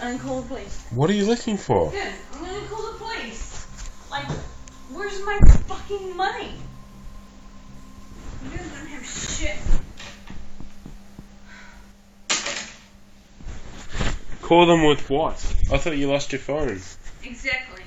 I'm 0.00 0.20
call 0.20 0.42
the 0.42 0.48
police. 0.48 0.84
What 0.90 1.10
are 1.10 1.16
you 1.16 1.26
looking 1.26 1.58
for? 1.58 1.90
Good. 1.90 2.00
I'm 2.32 2.46
gonna 2.46 2.68
call 2.70 2.92
the 2.92 2.98
police. 2.98 3.66
Like, 4.08 4.28
where's 4.92 5.20
my 5.26 5.40
fucking 5.66 6.16
money? 6.16 6.54
You 8.44 8.50
guys 8.50 8.68
don't 8.70 8.88
have 8.92 9.04
shit. 9.04 9.56
Call 14.44 14.66
them 14.66 14.84
with 14.84 15.08
what? 15.08 15.36
I 15.72 15.78
thought 15.78 15.96
you 15.96 16.06
lost 16.10 16.30
your 16.32 16.40
phone. 16.40 16.78
Exactly. 17.22 17.82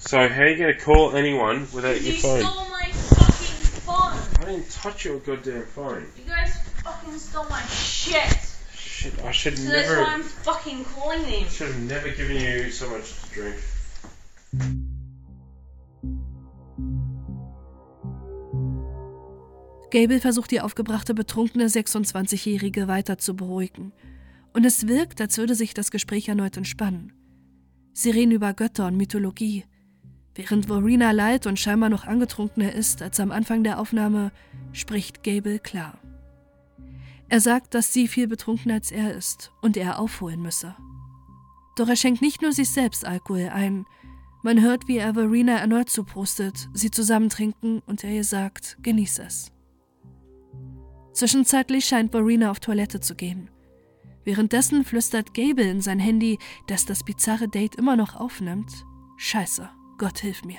So 0.00 0.16
how 0.26 0.42
are 0.42 0.48
you 0.48 0.56
gonna 0.56 0.78
call 0.80 1.14
anyone 1.14 1.68
without 1.74 2.00
You 2.00 2.12
your 2.12 2.20
phone? 2.22 2.40
stole 2.40 2.68
my 2.70 2.88
fucking 2.92 3.56
phone. 3.84 4.18
I 4.40 4.44
didn't 4.52 4.70
touch 4.70 5.04
your 5.04 5.18
goddamn 5.18 5.66
phone. 5.66 6.06
You 6.16 6.24
guys 6.24 6.56
fucking 6.82 7.18
stole 7.18 7.44
my 7.50 7.60
shit. 7.66 8.38
Shit, 8.74 9.22
I 9.22 9.32
should 9.32 9.58
So 9.58 9.64
that's 9.70 9.88
never. 9.88 10.00
why 10.02 10.14
I'm 10.14 10.22
fucking 10.22 10.84
calling 10.94 11.22
them. 11.22 11.46
Should 11.50 11.68
have 11.68 11.82
never 11.82 12.08
given 12.08 12.36
you 12.40 12.70
so 12.70 12.88
much 12.88 13.12
to 13.12 13.28
drink. 13.34 13.56
Gable 19.90 20.20
versucht 20.20 20.50
die 20.50 20.60
aufgebrachte 20.60 21.14
betrunkene 21.14 21.66
26-Jährige 21.68 22.88
weiter 22.88 23.18
zu 23.18 23.34
beruhigen. 23.36 23.92
Und 24.56 24.64
es 24.64 24.88
wirkt, 24.88 25.20
als 25.20 25.36
würde 25.36 25.54
sich 25.54 25.74
das 25.74 25.90
Gespräch 25.90 26.30
erneut 26.30 26.56
entspannen. 26.56 27.12
Sie 27.92 28.08
reden 28.08 28.32
über 28.32 28.54
Götter 28.54 28.86
und 28.86 28.96
Mythologie. 28.96 29.66
Während 30.34 30.64
Verena 30.64 31.10
leid 31.10 31.46
und 31.46 31.60
scheinbar 31.60 31.90
noch 31.90 32.06
angetrunkener 32.06 32.72
ist 32.72 33.02
als 33.02 33.20
am 33.20 33.32
Anfang 33.32 33.64
der 33.64 33.78
Aufnahme, 33.78 34.32
spricht 34.72 35.22
Gable 35.22 35.58
klar. 35.58 35.98
Er 37.28 37.42
sagt, 37.42 37.74
dass 37.74 37.92
sie 37.92 38.08
viel 38.08 38.28
betrunkener 38.28 38.72
als 38.72 38.90
er 38.90 39.14
ist 39.14 39.52
und 39.60 39.76
er 39.76 39.98
aufholen 39.98 40.40
müsse. 40.40 40.74
Doch 41.76 41.90
er 41.90 41.96
schenkt 41.96 42.22
nicht 42.22 42.40
nur 42.40 42.52
sich 42.52 42.70
selbst 42.70 43.04
Alkohol 43.04 43.50
ein. 43.52 43.84
Man 44.42 44.62
hört, 44.62 44.88
wie 44.88 44.96
er 44.96 45.12
Verena 45.12 45.58
erneut 45.58 45.90
zuprostet, 45.90 46.70
sie 46.72 46.90
zusammen 46.90 47.28
trinken 47.28 47.82
und 47.84 48.04
er 48.04 48.10
ihr 48.10 48.24
sagt, 48.24 48.78
genieß 48.80 49.18
es. 49.18 49.52
Zwischenzeitlich 51.12 51.84
scheint 51.84 52.12
Verena 52.12 52.50
auf 52.50 52.60
Toilette 52.60 53.00
zu 53.00 53.14
gehen. 53.14 53.50
Währenddessen 54.26 54.84
flüstert 54.84 55.34
Gable 55.34 55.70
in 55.70 55.80
sein 55.80 56.00
Handy, 56.00 56.40
dass 56.66 56.84
das 56.84 57.04
bizarre 57.04 57.48
Date 57.48 57.76
immer 57.76 57.94
noch 57.94 58.16
aufnimmt. 58.16 58.84
Scheiße, 59.16 59.70
Gott 59.98 60.18
hilf 60.18 60.44
mir. 60.44 60.58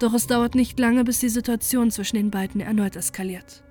Doch 0.00 0.12
es 0.12 0.26
dauert 0.26 0.56
nicht 0.56 0.76
lange, 0.80 1.04
bis 1.04 1.20
die 1.20 1.28
Situation 1.28 1.92
zwischen 1.92 2.16
den 2.16 2.32
beiden 2.32 2.60
erneut 2.60 2.96
eskaliert. 2.96 3.62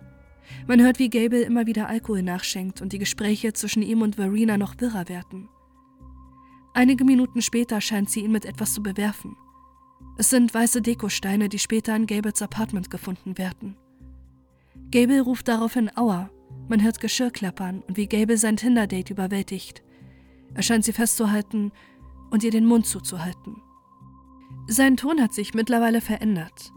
Man 0.67 0.81
hört, 0.81 0.99
wie 0.99 1.09
Gable 1.09 1.41
immer 1.41 1.67
wieder 1.67 1.89
Alkohol 1.89 2.23
nachschenkt 2.23 2.81
und 2.81 2.93
die 2.93 2.97
Gespräche 2.97 3.51
zwischen 3.51 3.83
ihm 3.83 4.01
und 4.01 4.15
Verena 4.15 4.57
noch 4.57 4.79
wirrer 4.79 5.09
werden. 5.09 5.49
Einige 6.73 7.03
Minuten 7.03 7.41
später 7.41 7.81
scheint 7.81 8.09
sie 8.09 8.21
ihn 8.21 8.31
mit 8.31 8.45
etwas 8.45 8.73
zu 8.73 8.81
bewerfen. 8.81 9.35
Es 10.17 10.29
sind 10.29 10.53
weiße 10.53 10.81
Dekosteine, 10.81 11.49
die 11.49 11.59
später 11.59 11.93
in 11.93 12.07
Gables 12.07 12.41
Apartment 12.41 12.89
gefunden 12.89 13.37
werden. 13.37 13.75
Gable 14.91 15.21
ruft 15.21 15.49
daraufhin 15.49 15.91
Aua. 15.97 16.29
Man 16.69 16.83
hört 16.83 16.99
Geschirr 16.99 17.31
klappern 17.31 17.83
und 17.87 17.97
wie 17.97 18.07
Gable 18.07 18.37
sein 18.37 18.57
Tinder-Date 18.57 19.09
überwältigt. 19.09 19.83
Er 20.53 20.63
scheint 20.63 20.85
sie 20.85 20.93
festzuhalten 20.93 21.71
und 22.31 22.43
ihr 22.43 22.51
den 22.51 22.65
Mund 22.65 22.85
zuzuhalten. 22.85 23.61
Sein 24.67 24.97
Ton 24.97 25.21
hat 25.21 25.33
sich 25.33 25.53
mittlerweile 25.53 26.01
verändert. 26.01 26.71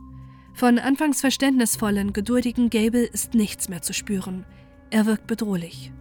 Von 0.55 0.79
anfangs 0.79 1.21
verständnisvollen, 1.21 2.13
geduldigen 2.13 2.71
Gable 2.71 3.05
ist 3.05 3.35
nichts 3.35 3.69
mehr 3.69 3.83
zu 3.83 3.93
spüren. 3.93 4.47
Er 4.91 5.07
wirkt 5.07 5.27
bedrohlich. 5.27 5.93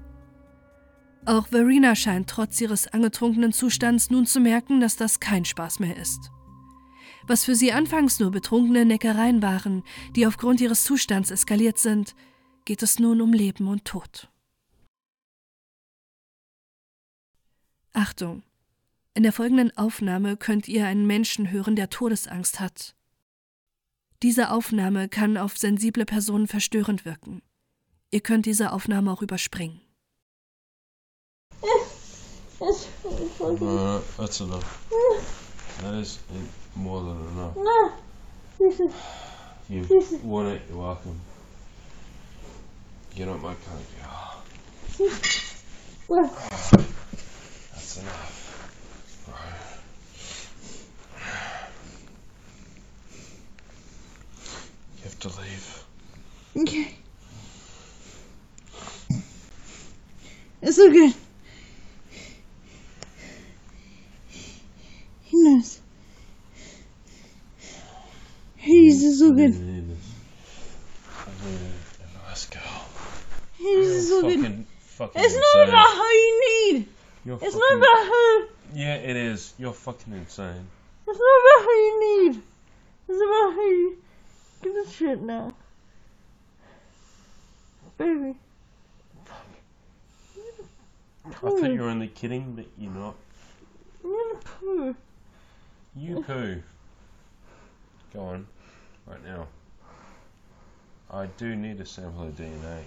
Auch 1.26 1.48
Verena 1.48 1.96
scheint 1.96 2.30
trotz 2.30 2.62
ihres 2.62 2.88
angetrunkenen 2.88 3.52
Zustands 3.52 4.10
nun 4.10 4.26
zu 4.26 4.40
merken, 4.40 4.80
dass 4.80 4.96
das 4.96 5.20
kein 5.20 5.44
Spaß 5.44 5.80
mehr 5.80 5.98
ist. 5.98 6.32
Was 7.28 7.44
für 7.44 7.56
sie 7.56 7.72
anfangs 7.72 8.20
nur 8.20 8.32
betrunkene 8.32 8.86
Neckereien 8.86 9.42
waren, 9.42 9.84
die 10.16 10.28
aufgrund 10.28 10.62
ihres 10.62 10.84
Zustands 10.84 11.32
eskaliert 11.32 11.80
sind, 11.80 12.16
geht 12.66 12.82
es 12.84 13.00
nun 13.00 13.22
um 13.22 13.34
Leben 13.34 13.68
und 13.68 13.86
Tod. 13.86 14.30
Achtung! 17.94 18.44
In 19.14 19.24
der 19.24 19.32
folgenden 19.32 19.76
Aufnahme 19.78 20.36
könnt 20.36 20.68
ihr 20.68 20.86
einen 20.86 21.08
Menschen 21.08 21.50
hören, 21.52 21.78
der 21.78 21.90
Todesangst 21.90 22.60
hat. 22.60 22.96
Diese 24.24 24.52
Aufnahme 24.52 25.08
kann 25.08 25.38
auf 25.38 25.58
sensible 25.58 26.06
Personen 26.06 26.48
verstörend 26.48 27.06
wirken. 27.06 27.42
Ihr 28.12 28.20
könnt 28.22 28.46
diese 28.46 28.72
Aufnahme 28.74 29.12
auch 29.12 29.22
überspringen. 29.22 29.80
Uh, 32.60 34.00
that's 34.18 34.40
enough. 34.42 34.80
That 35.82 35.94
is 35.94 36.20
more 36.76 37.02
than 37.04 37.28
enough. 37.30 37.56
No, 37.56 37.92
this 38.58 38.80
is 38.80 38.92
You 39.70 39.82
This 39.86 40.12
is- 40.12 40.24
want 40.24 40.48
it, 40.50 40.62
you're 40.70 40.78
welcome. 40.80 41.20
You're 43.16 43.28
not 43.28 43.42
my 43.42 43.54
girl. 43.54 44.44
That's 47.72 47.98
enough. 47.98 48.42
You 54.98 55.04
have 55.04 55.20
to 55.20 55.28
leave. 55.30 55.84
okay. 56.58 56.96
It's 60.62 60.76
so 60.76 60.92
good. 60.92 61.14
He 65.22 65.42
knows. 65.42 65.80
He's 68.58 69.20
so 69.20 69.32
good. 69.32 69.54
Mm-hmm. 69.54 69.66
really 69.68 69.82
need 69.82 69.90
this. 69.90 70.06
I 71.26 71.30
need 71.50 71.60
a 72.02 72.28
nice 72.28 72.46
girl. 72.48 72.86
He's 73.66 74.10
so 74.10 74.22
good. 74.22 74.40
fucking, 74.40 74.66
fucking 74.80 75.22
It's 75.24 75.34
insane. 75.34 75.42
not 75.56 75.70
about 75.70 75.96
how 75.96 76.12
you 76.12 76.42
need. 76.74 76.88
You're 77.26 77.36
It's 77.42 77.56
fucking, 77.56 77.60
not 77.60 77.78
about 77.78 78.06
how. 78.08 78.44
Yeah, 78.74 78.96
it 78.96 79.16
is. 79.16 79.54
You're 79.58 79.74
fucking 79.74 80.14
insane. 80.14 80.68
It's 81.08 81.20
not 81.20 81.38
about 81.42 81.66
how 81.66 81.72
you 81.72 82.00
need. 82.32 82.42
It's 83.08 83.18
about 83.22 83.54
how 83.54 83.62
you 83.66 83.98
give 84.62 84.76
a 84.76 84.90
shit 84.92 85.22
now. 85.22 85.54
Baby. 87.98 88.36
I 91.26 91.30
thought 91.32 91.72
you 91.72 91.82
were 91.82 91.90
only 91.90 92.08
kidding, 92.08 92.54
but 92.56 92.66
you're 92.78 92.92
not. 92.92 93.16
Gonna 94.04 94.40
poo. 94.44 94.96
You 95.96 96.22
poo. 96.22 96.62
Go 98.14 98.20
on. 98.22 98.48
Right 99.08 99.24
now. 99.26 99.48
I 101.12 101.26
do 101.26 101.56
need 101.56 101.80
a 101.80 101.86
sample 101.86 102.24
of 102.28 102.36
DNA. 102.36 102.82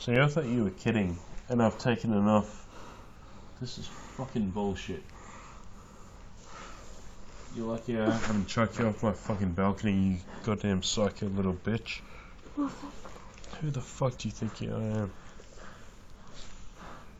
See, 0.00 0.18
I 0.18 0.28
thought 0.28 0.46
you 0.46 0.64
were 0.64 0.70
kidding, 0.70 1.18
and 1.50 1.62
I've 1.62 1.76
taken 1.76 2.14
enough. 2.14 2.66
This 3.60 3.76
is 3.76 3.86
fucking 3.86 4.48
bullshit. 4.48 5.02
You're 7.54 7.66
lucky 7.66 8.00
I 8.00 8.10
haven't 8.10 8.46
chucked 8.48 8.78
you 8.78 8.86
off 8.86 9.02
my 9.02 9.12
fucking 9.12 9.52
balcony, 9.52 9.92
you 9.92 10.16
goddamn 10.42 10.82
psycho 10.82 11.26
little 11.26 11.52
bitch. 11.52 12.00
Who 12.56 13.70
the 13.70 13.82
fuck 13.82 14.16
do 14.16 14.28
you 14.28 14.32
think 14.32 14.72
I 14.72 15.00
am? 15.00 15.12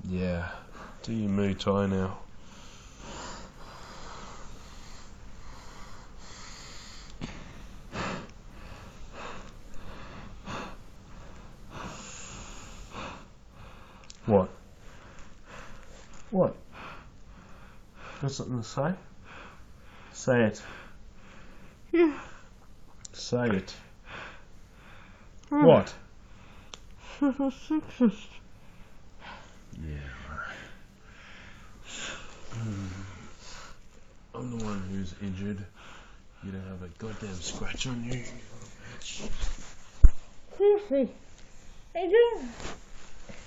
Yeah. 0.09 0.49
Do 1.03 1.13
your 1.13 1.29
Muay 1.29 1.59
Thai 1.59 1.85
now. 1.85 2.17
What? 14.31 14.49
What? 16.31 16.55
To 18.61 18.67
say? 18.67 18.93
Say 20.13 20.43
it. 20.43 20.63
Yeah. 21.93 22.13
Say 23.15 23.49
it. 23.49 23.75
What? 25.49 25.95
Sexist. 27.21 28.13
Yeah. 29.83 29.97
Hmm. 32.53 32.87
I'm 34.35 34.59
the 34.59 34.65
one 34.65 34.83
who's 34.91 35.15
injured. 35.23 35.65
You 36.45 36.53
don't 36.53 36.67
have 36.69 36.83
a 36.83 36.89
goddamn 36.99 37.35
scratch 37.37 37.87
on 37.87 38.05
you. 38.05 38.13
you 38.13 38.25
bitch. 38.99 39.31
Seriously. 40.59 41.09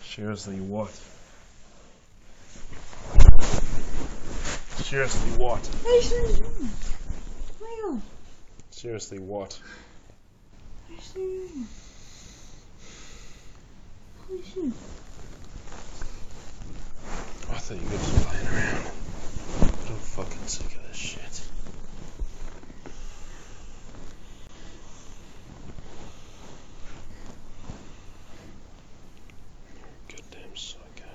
Seriously, 0.03 0.59
what? 0.61 0.91
Seriously, 4.83 5.31
what? 5.37 5.63
Seriously, 8.69 9.19
what? 9.19 9.59
I 17.49 17.57
thought 17.57 17.77
you 17.77 17.83
were 17.83 17.97
just 17.97 18.27
playing 18.27 18.47
around. 18.47 18.91
I'm 19.87 19.97
fucking 19.97 20.47
sick 20.47 20.75
of 20.75 20.87
this 20.87 20.97
shit. 20.97 21.49
Goddamn 30.09 30.55
psycho. 30.55 31.09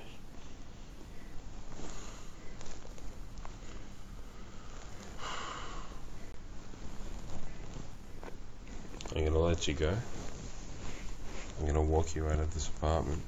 I'm 9.17 9.25
gonna 9.25 9.39
let 9.59 9.67
you 9.67 9.75
go. 9.75 9.93
I'm 11.59 11.67
gonna 11.67 11.83
walk 11.83 12.15
you 12.15 12.27
out 12.27 12.39
of 12.39 12.55
this 12.55 12.69
apartment. 12.69 13.21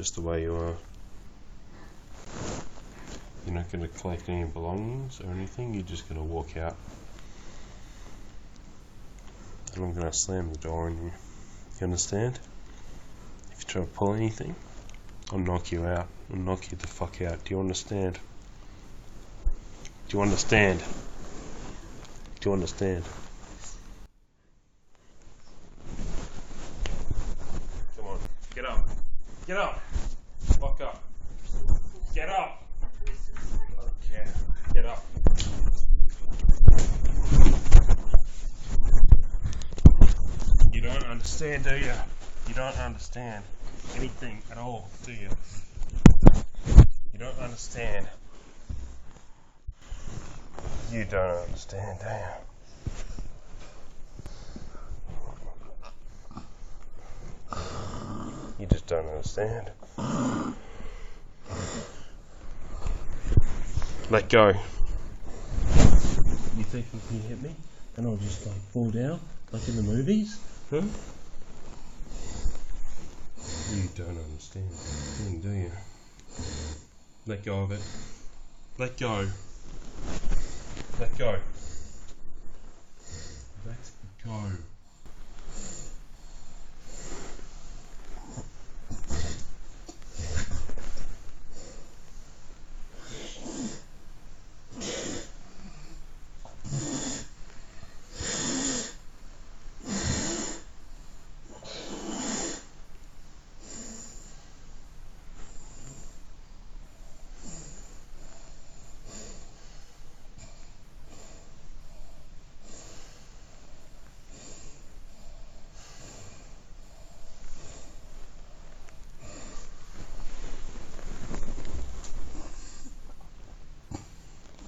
just 0.00 0.14
the 0.14 0.20
way 0.22 0.42
you 0.42 0.54
are. 0.54 0.76
You're 3.44 3.54
not 3.54 3.70
going 3.70 3.82
to 3.82 3.88
collect 3.88 4.28
any 4.30 4.44
belongings 4.44 5.20
or 5.20 5.30
anything, 5.30 5.74
you're 5.74 5.82
just 5.82 6.08
going 6.08 6.18
to 6.18 6.24
walk 6.24 6.56
out. 6.56 6.74
And 9.74 9.84
I'm 9.84 9.92
going 9.92 10.06
to 10.06 10.12
slam 10.16 10.52
the 10.52 10.58
door 10.58 10.86
on 10.86 10.96
you. 10.96 11.12
You 11.80 11.84
understand? 11.84 12.38
If 13.52 13.58
you 13.60 13.64
try 13.66 13.82
to 13.82 13.88
pull 13.88 14.14
anything, 14.14 14.54
I'll 15.32 15.38
knock 15.38 15.70
you 15.70 15.84
out. 15.84 16.06
I'll 16.30 16.38
knock 16.38 16.70
you 16.70 16.78
the 16.78 16.86
fuck 16.86 17.20
out. 17.20 17.44
Do 17.44 17.54
you 17.54 17.60
understand? 17.60 18.18
Do 20.08 20.16
you 20.16 20.22
understand? 20.22 20.82
You 22.42 22.54
understand? 22.54 23.04
Come 27.96 28.06
on, 28.06 28.18
get 28.54 28.64
up. 28.64 28.88
Get 29.46 29.56
up. 29.58 29.78
Fuck 30.58 30.80
up. 30.80 31.02
Get 32.14 32.30
up. 32.30 32.62
Okay. 33.78 34.30
Get 34.72 34.86
up. 34.86 35.04
You 40.72 40.80
don't 40.80 41.04
understand, 41.04 41.64
do 41.64 41.76
you? 41.76 41.92
You 42.48 42.54
don't 42.54 42.78
understand 42.78 43.44
anything 43.96 44.40
at 44.50 44.56
all, 44.56 44.88
do 45.04 45.12
you? 45.12 45.28
You 47.12 47.18
don't 47.18 47.38
understand. 47.38 48.06
You 50.92 51.04
don't 51.04 51.36
understand, 51.46 52.00
do 52.00 52.06
you? 57.54 57.60
You 58.58 58.66
just 58.66 58.88
don't 58.88 59.06
understand. 59.06 59.70
Let 64.10 64.28
go. 64.28 64.48
You 64.48 64.54
think 66.64 66.86
you 66.92 67.00
can 67.08 67.20
hit 67.20 67.40
me 67.40 67.54
and 67.96 68.08
I'll 68.08 68.16
just 68.16 68.44
like 68.46 68.56
fall 68.72 68.90
down 68.90 69.20
like 69.52 69.68
in 69.68 69.76
the 69.76 69.82
movies? 69.82 70.40
Huh? 70.70 70.82
You 73.72 73.88
don't 73.94 74.18
understand 74.18 74.68
do 75.40 75.50
you? 75.50 75.70
Let 77.26 77.44
go 77.44 77.62
of 77.62 77.70
it. 77.70 77.80
Let 78.76 78.98
go. 78.98 79.28
Let 81.00 81.16
go. 81.16 81.34
Let 83.66 83.76
go. 84.22 84.32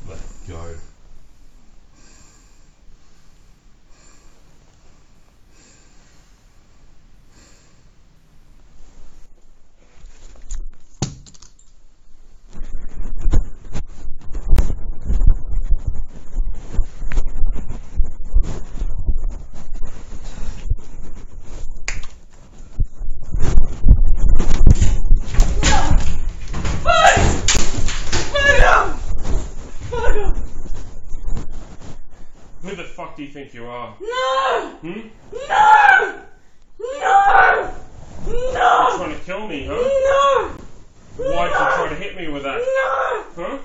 Let 0.08 0.18
go. 0.48 0.74
Who 32.62 32.76
the 32.76 32.84
fuck 32.84 33.16
do 33.16 33.21
you 33.21 33.21
think 33.32 33.54
you 33.54 33.64
are? 33.64 33.96
No! 33.98 34.76
Hmm? 34.82 35.08
No! 35.32 36.20
No! 36.78 37.74
You're 38.28 38.52
trying 38.52 39.14
to 39.14 39.20
kill 39.24 39.48
me, 39.48 39.66
huh? 39.66 39.72
No! 39.72 40.50
Why'd 41.16 41.50
you 41.50 41.56
try 41.56 41.88
to 41.88 41.94
hit 41.94 42.14
me 42.14 42.28
with 42.28 42.42
that? 42.42 42.58
No! 42.58 43.24
Huh? 43.42 43.58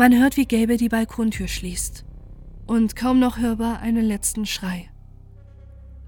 Man 0.00 0.18
hört, 0.18 0.38
wie 0.38 0.46
Gable 0.46 0.78
die 0.78 0.88
Balkontür 0.88 1.46
schließt. 1.46 2.06
Und 2.66 2.96
kaum 2.96 3.18
noch 3.18 3.36
hörbar 3.36 3.80
einen 3.80 4.02
letzten 4.02 4.46
Schrei. 4.46 4.88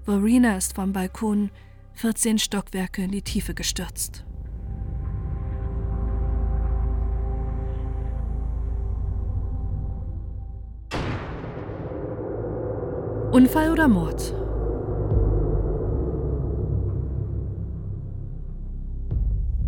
Verena 0.01 0.57
ist 0.57 0.73
vom 0.73 0.93
Balkon 0.93 1.51
14 1.93 2.39
Stockwerke 2.39 3.03
in 3.03 3.11
die 3.11 3.21
Tiefe 3.21 3.53
gestürzt. 3.53 4.25
Unfall 13.31 13.71
oder 13.71 13.87
Mord? 13.87 14.42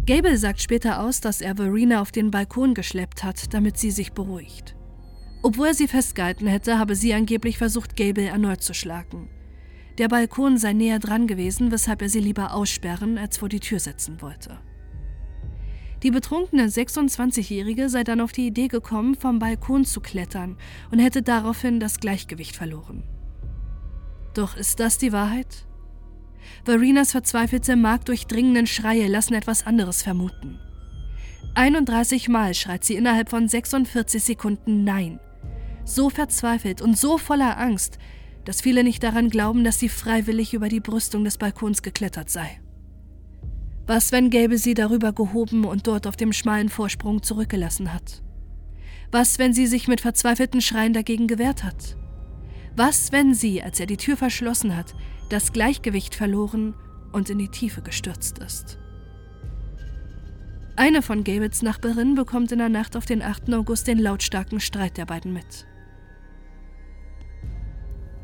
Gable 0.06 0.38
sagt 0.38 0.62
später 0.62 1.02
aus, 1.02 1.20
dass 1.20 1.42
er 1.42 1.56
Verena 1.56 2.00
auf 2.00 2.12
den 2.12 2.30
Balkon 2.30 2.76
geschleppt 2.76 3.24
hat, 3.24 3.54
damit 3.56 3.78
sie 3.78 3.90
sich 3.90 4.12
beruhigt. 4.12 4.76
Obwohl 5.42 5.68
er 5.68 5.74
sie 5.74 5.88
festgehalten 5.88 6.46
hätte, 6.46 6.78
habe 6.78 6.96
sie 6.96 7.14
angeblich 7.14 7.58
versucht, 7.58 7.96
Gable 7.96 8.28
erneut 8.28 8.62
zu 8.62 8.76
schlagen. 8.76 9.30
Der 9.98 10.08
Balkon 10.08 10.58
sei 10.58 10.74
näher 10.74 11.00
dran 11.00 11.26
gewesen, 11.26 11.72
weshalb 11.72 12.04
er 12.04 12.10
sie 12.10 12.20
lieber 12.20 12.54
aussperren 12.54 13.18
als 13.18 13.38
vor 13.38 13.50
die 13.50 13.60
Tür 13.60 13.80
setzen 13.80 14.22
wollte. 14.22 14.60
Die 16.04 16.12
betrunkene 16.12 16.68
26-Jährige 16.68 17.90
sei 17.90 18.04
dann 18.04 18.22
auf 18.22 18.32
die 18.32 18.46
Idee 18.46 18.68
gekommen, 18.68 19.16
vom 19.16 19.40
Balkon 19.40 19.86
zu 19.86 20.02
klettern 20.02 20.58
und 20.92 21.00
hätte 21.00 21.24
daraufhin 21.24 21.80
das 21.80 22.00
Gleichgewicht 22.00 22.56
verloren. 22.56 23.04
Doch 24.36 24.56
ist 24.56 24.80
das 24.80 25.00
die 25.00 25.14
Wahrheit? 25.14 25.66
Verenas 26.64 27.12
verzweifelte, 27.12 27.76
markdurchdringenden 27.76 28.68
Schreie 28.68 29.08
lassen 29.08 29.34
etwas 29.34 29.66
anderes 29.66 30.02
vermuten. 30.02 30.60
31 31.54 32.28
Mal 32.28 32.54
schreit 32.54 32.84
sie 32.84 32.96
innerhalb 32.96 33.30
von 33.30 33.48
46 33.48 34.24
Sekunden 34.24 34.84
Nein. 34.84 35.20
So 35.86 36.10
verzweifelt 36.10 36.82
und 36.82 36.98
so 36.98 37.18
voller 37.18 37.58
Angst, 37.58 37.98
dass 38.44 38.62
viele 38.62 38.84
nicht 38.84 39.04
daran 39.04 39.30
glauben, 39.30 39.64
dass 39.64 39.80
sie 39.80 39.90
freiwillig 39.90 40.54
über 40.54 40.70
die 40.70 40.80
Brüstung 40.80 41.24
des 41.24 41.38
Balkons 41.38 41.82
geklettert 41.82 42.30
sei. 42.30 42.60
Was, 43.88 44.12
wenn 44.12 44.32
Gäbe 44.32 44.58
sie 44.58 44.74
darüber 44.74 45.14
gehoben 45.14 45.64
und 45.64 45.88
dort 45.88 46.08
auf 46.08 46.16
dem 46.16 46.34
schmalen 46.34 46.70
Vorsprung 46.70 47.22
zurückgelassen 47.22 47.94
hat? 47.94 48.24
Was, 49.12 49.38
wenn 49.38 49.54
sie 49.54 49.68
sich 49.68 49.88
mit 49.88 50.02
verzweifelten 50.02 50.60
Schreien 50.60 50.94
dagegen 50.94 51.28
gewehrt 51.28 51.64
hat? 51.64 51.96
Was, 52.76 53.12
wenn 53.12 53.34
sie, 53.34 53.62
als 53.62 53.80
er 53.80 53.86
die 53.86 53.98
Tür 53.98 54.18
verschlossen 54.18 54.76
hat, 54.76 54.96
das 55.30 55.52
Gleichgewicht 55.52 56.16
verloren 56.16 56.76
und 57.12 57.30
in 57.30 57.38
die 57.38 57.50
Tiefe 57.50 57.82
gestürzt 57.82 58.40
ist? 58.40 58.78
Eine 60.78 61.02
von 61.02 61.24
Gables 61.24 61.62
Nachbarinnen 61.62 62.16
bekommt 62.16 62.52
in 62.52 62.60
der 62.60 62.70
Nacht 62.70 62.98
auf 62.98 63.06
den 63.06 63.22
8. 63.22 63.54
August 63.54 63.88
den 63.88 63.98
lautstarken 63.98 64.60
Streit 64.60 64.98
der 64.98 65.06
beiden 65.06 65.32
mit. 65.32 65.66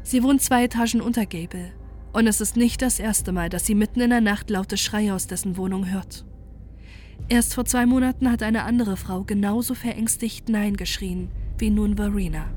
Sie 0.03 0.21
wohnt 0.23 0.41
zwei 0.41 0.65
Etagen 0.65 0.99
unter 0.99 1.25
Gable 1.25 1.71
und 2.11 2.27
es 2.27 2.41
ist 2.41 2.57
nicht 2.57 2.81
das 2.81 2.99
erste 2.99 3.31
Mal, 3.31 3.49
dass 3.49 3.65
sie 3.65 3.75
mitten 3.75 4.01
in 4.01 4.09
der 4.09 4.19
Nacht 4.19 4.49
laute 4.49 4.75
Schreie 4.75 5.13
aus 5.13 5.27
dessen 5.27 5.55
Wohnung 5.55 5.89
hört. 5.89 6.25
Erst 7.29 7.53
vor 7.53 7.63
zwei 7.63 7.85
Monaten 7.85 8.29
hat 8.29 8.43
eine 8.43 8.63
andere 8.63 8.97
Frau 8.97 9.23
genauso 9.23 9.73
verängstigt 9.73 10.49
Nein 10.49 10.75
geschrien 10.75 11.29
wie 11.57 11.69
nun 11.69 11.95
Verena. 11.95 12.49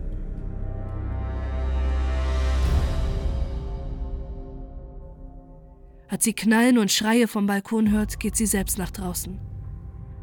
Als 6.09 6.25
sie 6.25 6.33
Knallen 6.33 6.79
und 6.79 6.93
Schreie 6.93 7.29
vom 7.29 7.47
Balkon 7.47 7.90
hört, 7.90 8.21
geht 8.21 8.37
sie 8.37 8.47
selbst 8.47 8.79
nach 8.79 8.90
draußen. 8.90 9.40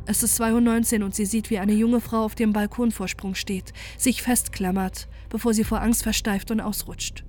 Es 0.06 0.24
ist 0.24 0.42
2.19 0.42 1.00
Uhr 1.00 1.06
und 1.06 1.16
sie 1.16 1.26
sieht, 1.26 1.50
wie 1.50 1.60
eine 1.60 1.74
junge 1.74 2.02
Frau 2.02 2.24
auf 2.24 2.36
dem 2.36 2.54
Balkonvorsprung 2.54 3.36
steht, 3.36 3.74
sich 3.98 4.22
festklammert, 4.22 5.08
bevor 5.30 5.54
sie 5.54 5.64
vor 5.64 5.82
Angst 5.82 6.04
versteift 6.04 6.52
und 6.52 6.60
ausrutscht. 6.60 7.24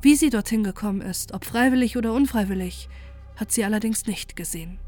Wie 0.00 0.14
sie 0.14 0.30
dorthin 0.30 0.62
gekommen 0.62 1.00
ist, 1.00 1.32
ob 1.32 1.44
freiwillig 1.44 1.96
oder 1.96 2.12
unfreiwillig, 2.12 2.88
hat 3.36 3.52
sie 3.52 3.64
allerdings 3.64 4.06
nicht 4.06 4.36
gesehen. 4.36 4.78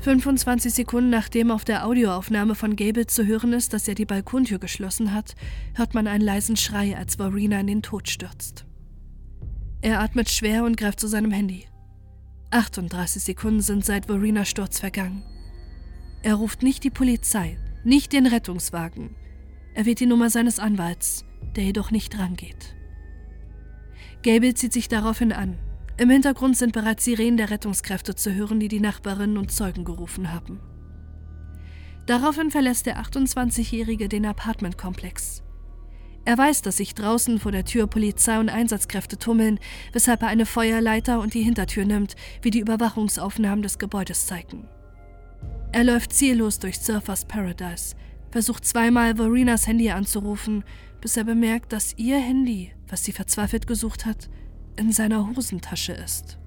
25 0.00 0.72
Sekunden 0.72 1.10
nachdem 1.10 1.50
auf 1.50 1.64
der 1.64 1.86
Audioaufnahme 1.86 2.54
von 2.54 2.74
Gable 2.74 3.06
zu 3.06 3.26
hören 3.26 3.52
ist, 3.52 3.74
dass 3.74 3.86
er 3.86 3.94
die 3.94 4.06
Balkontür 4.06 4.58
geschlossen 4.58 5.12
hat, 5.12 5.34
hört 5.74 5.94
man 5.94 6.06
einen 6.06 6.24
leisen 6.24 6.56
Schrei, 6.56 6.96
als 6.96 7.16
Verena 7.16 7.60
in 7.60 7.66
den 7.66 7.82
Tod 7.82 8.08
stürzt. 8.08 8.64
Er 9.82 10.00
atmet 10.00 10.28
schwer 10.28 10.64
und 10.64 10.76
greift 10.76 11.00
zu 11.00 11.08
seinem 11.08 11.30
Handy. 11.30 11.66
38 12.50 13.22
Sekunden 13.22 13.62
sind 13.62 13.84
seit 13.84 14.06
Verenas 14.06 14.48
Sturz 14.48 14.78
vergangen. 14.78 15.22
Er 16.22 16.34
ruft 16.34 16.62
nicht 16.62 16.84
die 16.84 16.90
Polizei, 16.90 17.56
nicht 17.82 18.12
den 18.12 18.26
Rettungswagen. 18.26 19.16
Er 19.74 19.86
wählt 19.86 20.00
die 20.00 20.06
Nummer 20.06 20.28
seines 20.28 20.58
Anwalts, 20.58 21.24
der 21.56 21.64
jedoch 21.64 21.90
nicht 21.90 22.18
rangeht. 22.18 22.76
Gable 24.22 24.52
zieht 24.52 24.74
sich 24.74 24.88
daraufhin 24.88 25.32
an. 25.32 25.58
Im 25.96 26.10
Hintergrund 26.10 26.58
sind 26.58 26.72
bereits 26.72 27.04
Sirenen 27.04 27.38
der 27.38 27.50
Rettungskräfte 27.50 28.14
zu 28.14 28.34
hören, 28.34 28.60
die 28.60 28.68
die 28.68 28.80
Nachbarinnen 28.80 29.38
und 29.38 29.50
Zeugen 29.50 29.84
gerufen 29.84 30.32
haben. 30.32 30.60
Daraufhin 32.06 32.50
verlässt 32.50 32.86
der 32.86 33.00
28-Jährige 33.00 34.08
den 34.08 34.26
Apartmentkomplex. 34.26 35.42
Er 36.30 36.38
weiß, 36.38 36.62
dass 36.62 36.76
sich 36.76 36.94
draußen 36.94 37.40
vor 37.40 37.50
der 37.50 37.64
Tür 37.64 37.88
Polizei 37.88 38.38
und 38.38 38.50
Einsatzkräfte 38.50 39.18
tummeln, 39.18 39.58
weshalb 39.92 40.22
er 40.22 40.28
eine 40.28 40.46
Feuerleiter 40.46 41.18
und 41.18 41.34
die 41.34 41.42
Hintertür 41.42 41.84
nimmt, 41.84 42.14
wie 42.40 42.52
die 42.52 42.60
Überwachungsaufnahmen 42.60 43.62
des 43.62 43.80
Gebäudes 43.80 44.28
zeigen. 44.28 44.68
Er 45.72 45.82
läuft 45.82 46.12
ziellos 46.12 46.60
durch 46.60 46.78
Surfers 46.78 47.24
Paradise, 47.24 47.96
versucht 48.30 48.64
zweimal 48.64 49.16
Verenas 49.16 49.66
Handy 49.66 49.90
anzurufen, 49.90 50.62
bis 51.00 51.16
er 51.16 51.24
bemerkt, 51.24 51.72
dass 51.72 51.98
ihr 51.98 52.20
Handy, 52.20 52.70
was 52.86 53.04
sie 53.04 53.10
verzweifelt 53.10 53.66
gesucht 53.66 54.06
hat, 54.06 54.30
in 54.76 54.92
seiner 54.92 55.26
Hosentasche 55.34 55.94
ist. 55.94 56.38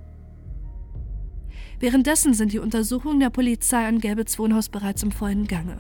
Währenddessen 1.81 2.33
sind 2.33 2.53
die 2.53 2.59
Untersuchungen 2.59 3.19
der 3.19 3.31
Polizei 3.31 3.85
an 3.85 3.99
Gabels 3.99 4.39
Wohnhaus 4.39 4.69
bereits 4.69 5.03
im 5.03 5.11
vollen 5.11 5.45
Gange. 5.45 5.77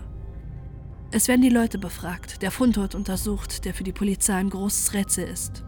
Es 1.15 1.27
werden 1.27 1.43
die 1.43 1.49
Leute 1.49 1.77
befragt, 1.77 2.41
der 2.41 2.49
Fundort 2.49 2.95
untersucht, 2.95 3.65
der 3.65 3.75
für 3.75 3.83
die 3.83 3.91
Polizei 3.93 4.33
ein 4.33 4.49
großes 4.49 4.95
Rätsel 4.95 5.27
ist. 5.27 5.63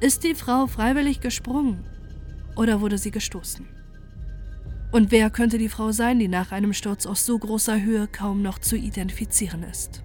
Ist 0.00 0.24
die 0.24 0.34
Frau 0.34 0.66
freiwillig 0.66 1.20
gesprungen 1.20 1.84
oder 2.56 2.80
wurde 2.80 2.96
sie 2.96 3.10
gestoßen? 3.10 3.68
Und 4.90 5.12
wer 5.12 5.28
könnte 5.28 5.58
die 5.58 5.68
Frau 5.68 5.92
sein, 5.92 6.18
die 6.18 6.28
nach 6.28 6.50
einem 6.50 6.72
Sturz 6.72 7.04
aus 7.04 7.26
so 7.26 7.38
großer 7.38 7.82
Höhe 7.82 8.08
kaum 8.08 8.40
noch 8.40 8.58
zu 8.58 8.74
identifizieren 8.74 9.64
ist? 9.64 10.02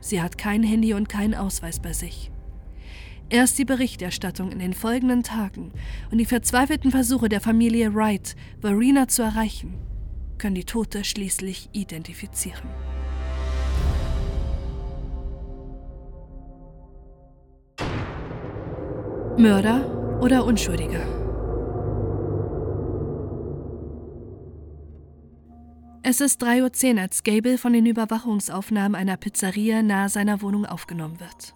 Sie 0.00 0.20
hat 0.20 0.36
kein 0.36 0.62
Handy 0.62 0.92
und 0.92 1.08
keinen 1.08 1.34
Ausweis 1.34 1.80
bei 1.80 1.94
sich. 1.94 2.30
Erst 3.30 3.58
die 3.58 3.64
Berichterstattung 3.64 4.52
in 4.52 4.58
den 4.58 4.74
folgenden 4.74 5.22
Tagen 5.22 5.72
und 6.10 6.18
die 6.18 6.26
verzweifelten 6.26 6.90
Versuche 6.90 7.30
der 7.30 7.40
Familie 7.40 7.94
Wright, 7.94 8.36
Verena 8.60 9.08
zu 9.08 9.22
erreichen, 9.22 9.78
können 10.36 10.56
die 10.56 10.64
Tote 10.64 11.04
schließlich 11.04 11.70
identifizieren. 11.72 12.68
Mörder 19.38 20.20
oder 20.20 20.44
Unschuldiger? 20.44 21.00
Es 26.02 26.20
ist 26.20 26.42
3.10 26.42 26.94
Uhr, 26.94 27.00
als 27.00 27.22
Gable 27.22 27.56
von 27.56 27.72
den 27.72 27.86
Überwachungsaufnahmen 27.86 28.94
einer 28.94 29.16
Pizzeria 29.16 29.82
nahe 29.82 30.10
seiner 30.10 30.42
Wohnung 30.42 30.66
aufgenommen 30.66 31.18
wird. 31.18 31.54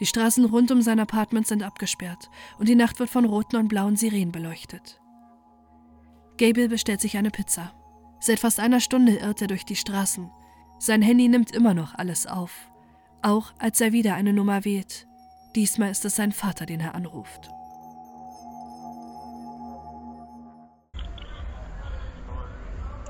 Die 0.00 0.06
Straßen 0.06 0.46
rund 0.46 0.72
um 0.72 0.80
sein 0.80 0.98
Apartment 0.98 1.46
sind 1.46 1.62
abgesperrt 1.62 2.30
und 2.58 2.70
die 2.70 2.74
Nacht 2.74 2.98
wird 2.98 3.10
von 3.10 3.26
roten 3.26 3.56
und 3.56 3.68
blauen 3.68 3.96
Sirenen 3.96 4.32
beleuchtet. 4.32 4.98
Gable 6.38 6.70
bestellt 6.70 7.02
sich 7.02 7.18
eine 7.18 7.30
Pizza. 7.30 7.74
Seit 8.18 8.40
fast 8.40 8.58
einer 8.58 8.80
Stunde 8.80 9.16
irrt 9.16 9.42
er 9.42 9.48
durch 9.48 9.66
die 9.66 9.76
Straßen. 9.76 10.30
Sein 10.78 11.02
Handy 11.02 11.28
nimmt 11.28 11.50
immer 11.50 11.74
noch 11.74 11.94
alles 11.94 12.26
auf, 12.26 12.52
auch 13.20 13.52
als 13.58 13.82
er 13.82 13.92
wieder 13.92 14.14
eine 14.14 14.32
Nummer 14.32 14.64
wählt, 14.64 15.06
Diesmal 15.54 15.90
ist 15.90 16.04
es 16.04 16.16
sein 16.16 16.32
Vater, 16.32 16.66
den 16.66 16.80
er 16.80 16.96
anruft. 16.96 17.48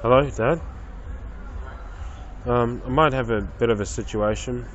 Hello, 0.02 0.28
Dad. 0.28 0.60
Um, 2.44 2.82
I 2.86 2.90
might 2.90 3.14
have 3.14 3.30
a 3.30 3.40
bit 3.40 3.70
of 3.70 3.80
a 3.80 3.86
situation. 3.86 4.66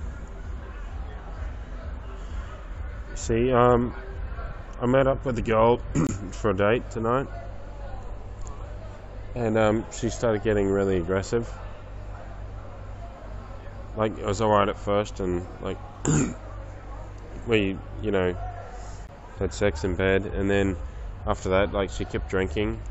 See, 3.13 3.51
um, 3.51 3.93
I 4.82 4.88
met 4.88 5.05
up 5.05 5.23
with 5.23 5.38
a 5.38 5.43
girl 5.43 5.79
for 6.32 6.49
a 6.49 6.55
date 6.55 6.89
tonight, 6.89 7.27
and 9.36 9.55
um, 9.55 9.86
she 9.91 10.10
started 10.10 10.41
getting 10.41 10.71
really 10.71 10.97
aggressive. 10.97 11.47
Like, 13.95 14.17
it 14.17 14.25
was 14.25 14.41
alright 14.41 14.69
at 14.69 14.79
first, 14.79 15.19
and 15.19 15.45
like, 15.62 15.77
we, 17.47 17.78
you 18.02 18.12
know, 18.12 18.36
had 19.39 19.54
sex 19.54 19.84
in 19.84 19.95
bed, 19.95 20.25
and 20.25 20.49
then 20.49 20.78
after 21.25 21.49
that, 21.49 21.73
like, 21.73 21.89
she 21.91 22.06
kept 22.06 22.30
drinking, 22.30 22.82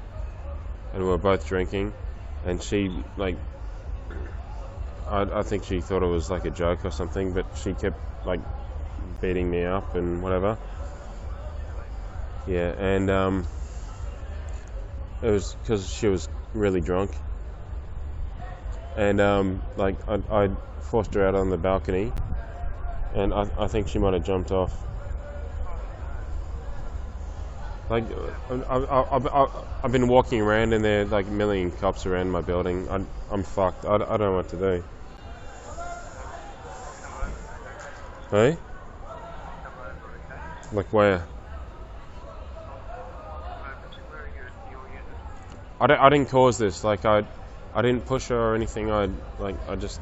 and 0.92 1.02
we 1.02 1.08
were 1.08 1.18
both 1.18 1.46
drinking, 1.46 1.92
and 2.44 2.62
she, 2.62 3.02
like, 3.16 3.36
I, 5.10 5.22
I 5.22 5.42
think 5.42 5.64
she 5.64 5.80
thought 5.80 6.02
it 6.02 6.06
was 6.06 6.30
like 6.30 6.44
a 6.44 6.50
joke 6.50 6.84
or 6.84 6.90
something, 6.90 7.32
but 7.32 7.46
she 7.62 7.72
kept 7.72 7.96
like 8.24 8.40
beating 9.20 9.50
me 9.50 9.64
up 9.64 9.94
and 9.94 10.22
whatever. 10.22 10.58
Yeah, 12.46 12.74
and 12.78 13.10
um, 13.10 13.46
it 15.22 15.30
was 15.30 15.54
because 15.54 15.88
she 15.90 16.08
was 16.08 16.28
really 16.52 16.80
drunk, 16.80 17.10
and 18.96 19.20
um, 19.20 19.62
like 19.76 19.96
I, 20.08 20.20
I 20.30 20.48
forced 20.80 21.14
her 21.14 21.26
out 21.26 21.34
on 21.34 21.50
the 21.50 21.58
balcony, 21.58 22.12
and 23.14 23.32
I, 23.32 23.48
I 23.58 23.66
think 23.68 23.88
she 23.88 23.98
might 23.98 24.14
have 24.14 24.24
jumped 24.24 24.50
off. 24.50 24.72
Like 27.90 28.04
I, 28.50 28.76
I, 28.76 29.48
I've 29.82 29.92
been 29.92 30.08
walking 30.08 30.42
around 30.42 30.74
and 30.74 30.84
there 30.84 31.02
are 31.02 31.04
like 31.06 31.26
million 31.26 31.70
cops 31.70 32.04
around 32.04 32.30
my 32.30 32.42
building. 32.42 32.88
I, 32.90 33.00
I'm 33.30 33.42
fucked. 33.42 33.86
I, 33.86 33.94
I 33.94 33.98
don't 33.98 34.20
know 34.20 34.34
what 34.34 34.48
to 34.50 34.56
do. 34.56 34.84
Hey? 38.30 38.58
Like 40.72 40.92
where? 40.92 41.24
I, 45.80 45.86
don't, 45.86 46.00
I 46.00 46.08
didn't 46.10 46.28
cause 46.28 46.58
this. 46.58 46.84
Like 46.84 47.06
I, 47.06 47.24
I 47.74 47.80
didn't 47.80 48.04
push 48.04 48.28
her 48.28 48.36
or 48.36 48.54
anything. 48.54 48.90
I 48.90 49.08
like 49.38 49.56
I 49.66 49.76
just 49.76 49.98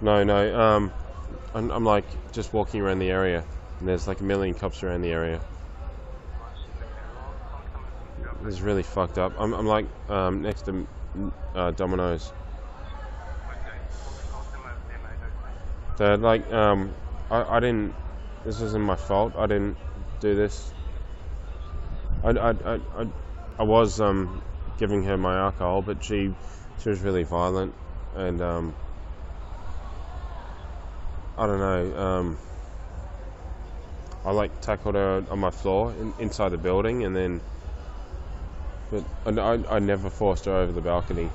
no 0.00 0.24
no. 0.24 0.60
Um, 0.60 0.92
I'm, 1.54 1.70
I'm 1.70 1.84
like 1.84 2.04
just 2.32 2.52
walking 2.52 2.80
around 2.80 2.98
the 2.98 3.10
area, 3.10 3.44
and 3.78 3.88
there's 3.88 4.08
like 4.08 4.20
a 4.20 4.24
million 4.24 4.54
cops 4.54 4.82
around 4.82 5.02
the 5.02 5.12
area. 5.12 5.40
It's 8.46 8.60
really 8.60 8.82
fucked 8.82 9.18
up. 9.18 9.32
I'm, 9.38 9.52
I'm 9.52 9.66
like 9.66 9.86
um, 10.08 10.42
next 10.42 10.62
to 10.62 10.86
uh, 11.54 11.70
Domino's. 11.72 12.32
They're 15.98 16.16
like 16.16 16.50
um, 16.52 16.94
I, 17.30 17.56
I 17.56 17.60
didn't. 17.60 17.94
This 18.44 18.60
isn't 18.60 18.82
my 18.82 18.96
fault. 18.96 19.34
I 19.36 19.46
didn't 19.46 19.76
do 20.20 20.34
this. 20.34 20.72
I, 22.24 22.30
I, 22.30 22.50
I, 22.50 22.74
I, 22.74 23.06
I 23.58 23.62
was 23.62 24.00
um, 24.00 24.42
giving 24.78 25.02
her 25.04 25.16
my 25.16 25.38
alcohol, 25.38 25.82
but 25.82 26.02
she 26.02 26.34
she 26.80 26.88
was 26.88 27.00
really 27.00 27.24
violent, 27.24 27.74
and 28.16 28.40
um, 28.40 28.74
I 31.38 31.46
don't 31.46 31.58
know. 31.58 31.98
Um, 31.98 32.38
I 34.24 34.30
like 34.30 34.60
tackled 34.60 34.94
her 34.94 35.24
on 35.30 35.38
my 35.38 35.50
floor 35.50 35.92
in, 35.92 36.12
inside 36.18 36.50
the 36.50 36.58
building, 36.58 37.04
and 37.04 37.16
then, 37.16 37.40
but 38.90 39.04
I, 39.38 39.76
I 39.76 39.78
never 39.78 40.10
forced 40.10 40.44
her 40.44 40.52
over 40.52 40.72
the 40.72 40.80
balcony. 40.80 41.30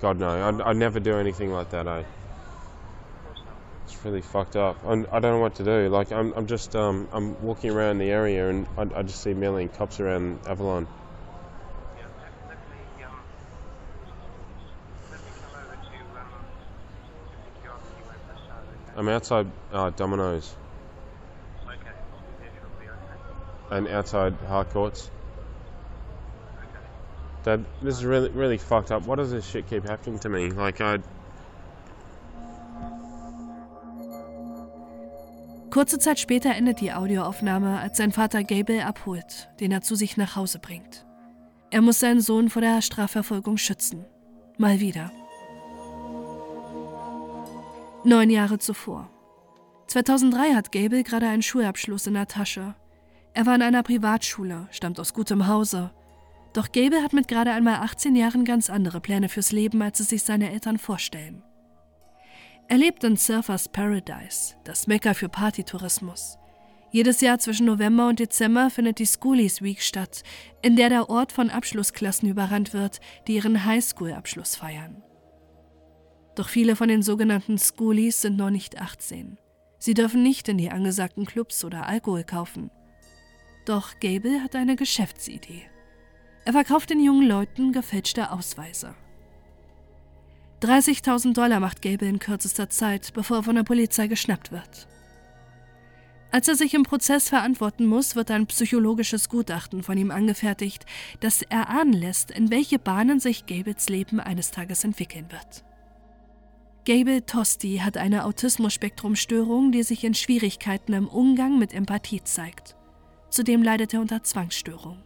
God 0.00 0.18
no, 0.18 0.28
I 0.28 0.70
I 0.70 0.72
never 0.74 1.00
do 1.00 1.16
anything 1.16 1.50
like 1.50 1.70
that. 1.70 1.86
Eh? 1.86 2.02
It's 3.84 4.04
really 4.04 4.20
fucked 4.20 4.56
up. 4.56 4.76
I'm, 4.84 5.06
I 5.10 5.20
don't 5.20 5.32
know 5.32 5.40
what 5.40 5.54
to 5.56 5.64
do. 5.64 5.88
Like 5.88 6.12
I'm 6.12 6.34
I'm 6.34 6.46
just 6.46 6.76
um 6.76 7.08
I'm 7.12 7.40
walking 7.42 7.70
around 7.70 7.98
the 7.98 8.10
area 8.10 8.48
and 8.50 8.66
I, 8.76 8.82
I 8.96 9.02
just 9.02 9.22
see 9.22 9.32
million 9.32 9.70
cops 9.70 10.00
around 10.00 10.40
Avalon. 10.46 10.86
I'm 18.96 19.08
outside 19.08 19.46
uh, 19.72 19.90
Domino's 19.90 20.54
and 23.70 23.88
outside 23.88 24.34
Harcourts. 24.48 25.10
Dad, 27.42 27.64
this 27.82 27.96
is 27.96 28.04
really 28.04 28.30
really 28.30 28.58
fucked 28.58 28.92
up. 28.92 29.06
Why 29.06 29.16
does 29.16 29.30
this 29.30 29.46
shit 29.46 29.68
keep 29.68 29.84
happening 29.84 30.18
to 30.20 30.28
me? 30.28 30.50
Like 30.50 30.80
I. 30.80 31.00
Kurze 35.70 35.98
Zeit 35.98 36.20
später 36.20 36.54
endet 36.54 36.80
die 36.80 36.92
Audioaufnahme, 36.92 37.80
als 37.80 37.96
sein 37.96 38.12
Vater 38.12 38.44
Gable 38.44 38.86
abholt, 38.86 39.50
den 39.58 39.72
er 39.72 39.82
zu 39.82 39.96
sich 39.96 40.16
nach 40.16 40.36
Hause 40.36 40.60
bringt. 40.60 41.04
Er 41.72 41.82
muss 41.82 41.98
seinen 41.98 42.20
Sohn 42.20 42.48
vor 42.48 42.62
der 42.62 42.80
Strafverfolgung 42.80 43.56
schützen. 43.56 44.04
Mal 44.56 44.78
wieder. 44.78 45.10
Neun 48.06 48.28
Jahre 48.28 48.58
zuvor. 48.58 49.08
2003 49.86 50.52
hat 50.54 50.72
Gable 50.72 51.04
gerade 51.04 51.26
einen 51.26 51.40
Schulabschluss 51.40 52.06
in 52.06 52.12
der 52.12 52.26
Tasche. 52.26 52.74
Er 53.32 53.46
war 53.46 53.54
in 53.54 53.62
einer 53.62 53.82
Privatschule, 53.82 54.68
stammt 54.70 55.00
aus 55.00 55.14
gutem 55.14 55.46
Hause. 55.46 55.90
Doch 56.52 56.70
Gable 56.70 57.02
hat 57.02 57.14
mit 57.14 57.28
gerade 57.28 57.52
einmal 57.52 57.76
18 57.76 58.14
Jahren 58.14 58.44
ganz 58.44 58.68
andere 58.68 59.00
Pläne 59.00 59.30
fürs 59.30 59.52
Leben, 59.52 59.80
als 59.80 60.00
es 60.00 60.10
sich 60.10 60.22
seine 60.22 60.52
Eltern 60.52 60.76
vorstellen. 60.76 61.42
Er 62.68 62.76
lebt 62.76 63.04
in 63.04 63.16
Surfers 63.16 63.70
Paradise, 63.70 64.54
das 64.64 64.86
Mekka 64.86 65.14
für 65.14 65.30
Partytourismus. 65.30 66.36
Jedes 66.90 67.22
Jahr 67.22 67.38
zwischen 67.38 67.64
November 67.64 68.08
und 68.08 68.20
Dezember 68.20 68.68
findet 68.68 68.98
die 68.98 69.06
Schoolies 69.06 69.62
Week 69.62 69.80
statt, 69.80 70.24
in 70.60 70.76
der 70.76 70.90
der 70.90 71.08
Ort 71.08 71.32
von 71.32 71.48
Abschlussklassen 71.48 72.28
überrannt 72.28 72.74
wird, 72.74 73.00
die 73.26 73.36
ihren 73.36 73.64
Highschool-Abschluss 73.64 74.56
feiern. 74.56 75.02
Doch 76.34 76.48
viele 76.48 76.76
von 76.76 76.88
den 76.88 77.02
sogenannten 77.02 77.58
Schoolies 77.58 78.20
sind 78.20 78.36
noch 78.36 78.50
nicht 78.50 78.80
18. 78.80 79.38
Sie 79.78 79.94
dürfen 79.94 80.22
nicht 80.22 80.48
in 80.48 80.58
die 80.58 80.70
angesagten 80.70 81.26
Clubs 81.26 81.64
oder 81.64 81.86
Alkohol 81.86 82.24
kaufen. 82.24 82.70
Doch 83.66 83.98
Gable 84.00 84.42
hat 84.42 84.56
eine 84.56 84.76
Geschäftsidee. 84.76 85.62
Er 86.44 86.52
verkauft 86.52 86.90
den 86.90 87.02
jungen 87.02 87.26
Leuten 87.26 87.72
gefälschte 87.72 88.30
Ausweise. 88.30 88.94
30.000 90.62 91.34
Dollar 91.34 91.60
macht 91.60 91.82
Gable 91.82 92.08
in 92.08 92.18
kürzester 92.18 92.70
Zeit, 92.70 93.12
bevor 93.14 93.38
er 93.38 93.42
von 93.42 93.56
der 93.56 93.64
Polizei 93.64 94.06
geschnappt 94.06 94.50
wird. 94.52 94.88
Als 96.30 96.48
er 96.48 96.56
sich 96.56 96.74
im 96.74 96.82
Prozess 96.82 97.28
verantworten 97.28 97.86
muss, 97.86 98.16
wird 98.16 98.30
ein 98.30 98.46
psychologisches 98.46 99.28
Gutachten 99.28 99.82
von 99.82 99.96
ihm 99.96 100.10
angefertigt, 100.10 100.84
das 101.20 101.42
erahnen 101.42 101.92
lässt, 101.92 102.30
in 102.30 102.50
welche 102.50 102.78
Bahnen 102.78 103.20
sich 103.20 103.46
Gables 103.46 103.88
Leben 103.88 104.18
eines 104.18 104.50
Tages 104.50 104.82
entwickeln 104.82 105.30
wird. 105.30 105.64
Gable 106.84 107.24
Tosti 107.24 107.78
hat 107.78 107.96
eine 107.96 108.26
Autismus-Spektrum-Störung, 108.26 109.72
die 109.72 109.82
sich 109.82 110.04
in 110.04 110.12
Schwierigkeiten 110.12 110.92
im 110.92 111.08
Umgang 111.08 111.58
mit 111.58 111.72
Empathie 111.72 112.22
zeigt. 112.22 112.76
Zudem 113.30 113.62
leidet 113.62 113.94
er 113.94 114.02
unter 114.02 114.22
Zwangsstörung. 114.22 115.02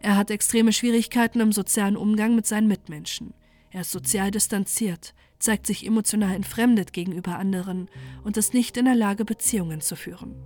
Er 0.00 0.16
hat 0.16 0.30
extreme 0.30 0.74
Schwierigkeiten 0.74 1.40
im 1.40 1.52
sozialen 1.52 1.96
Umgang 1.96 2.34
mit 2.34 2.46
seinen 2.46 2.68
Mitmenschen. 2.68 3.32
Er 3.70 3.80
ist 3.80 3.92
sozial 3.92 4.30
distanziert, 4.30 5.14
zeigt 5.38 5.66
sich 5.66 5.86
emotional 5.86 6.34
entfremdet 6.34 6.92
gegenüber 6.92 7.38
anderen 7.38 7.88
und 8.22 8.36
ist 8.36 8.52
nicht 8.52 8.76
in 8.76 8.84
der 8.84 8.94
Lage, 8.94 9.24
Beziehungen 9.24 9.80
zu 9.80 9.96
führen. 9.96 10.36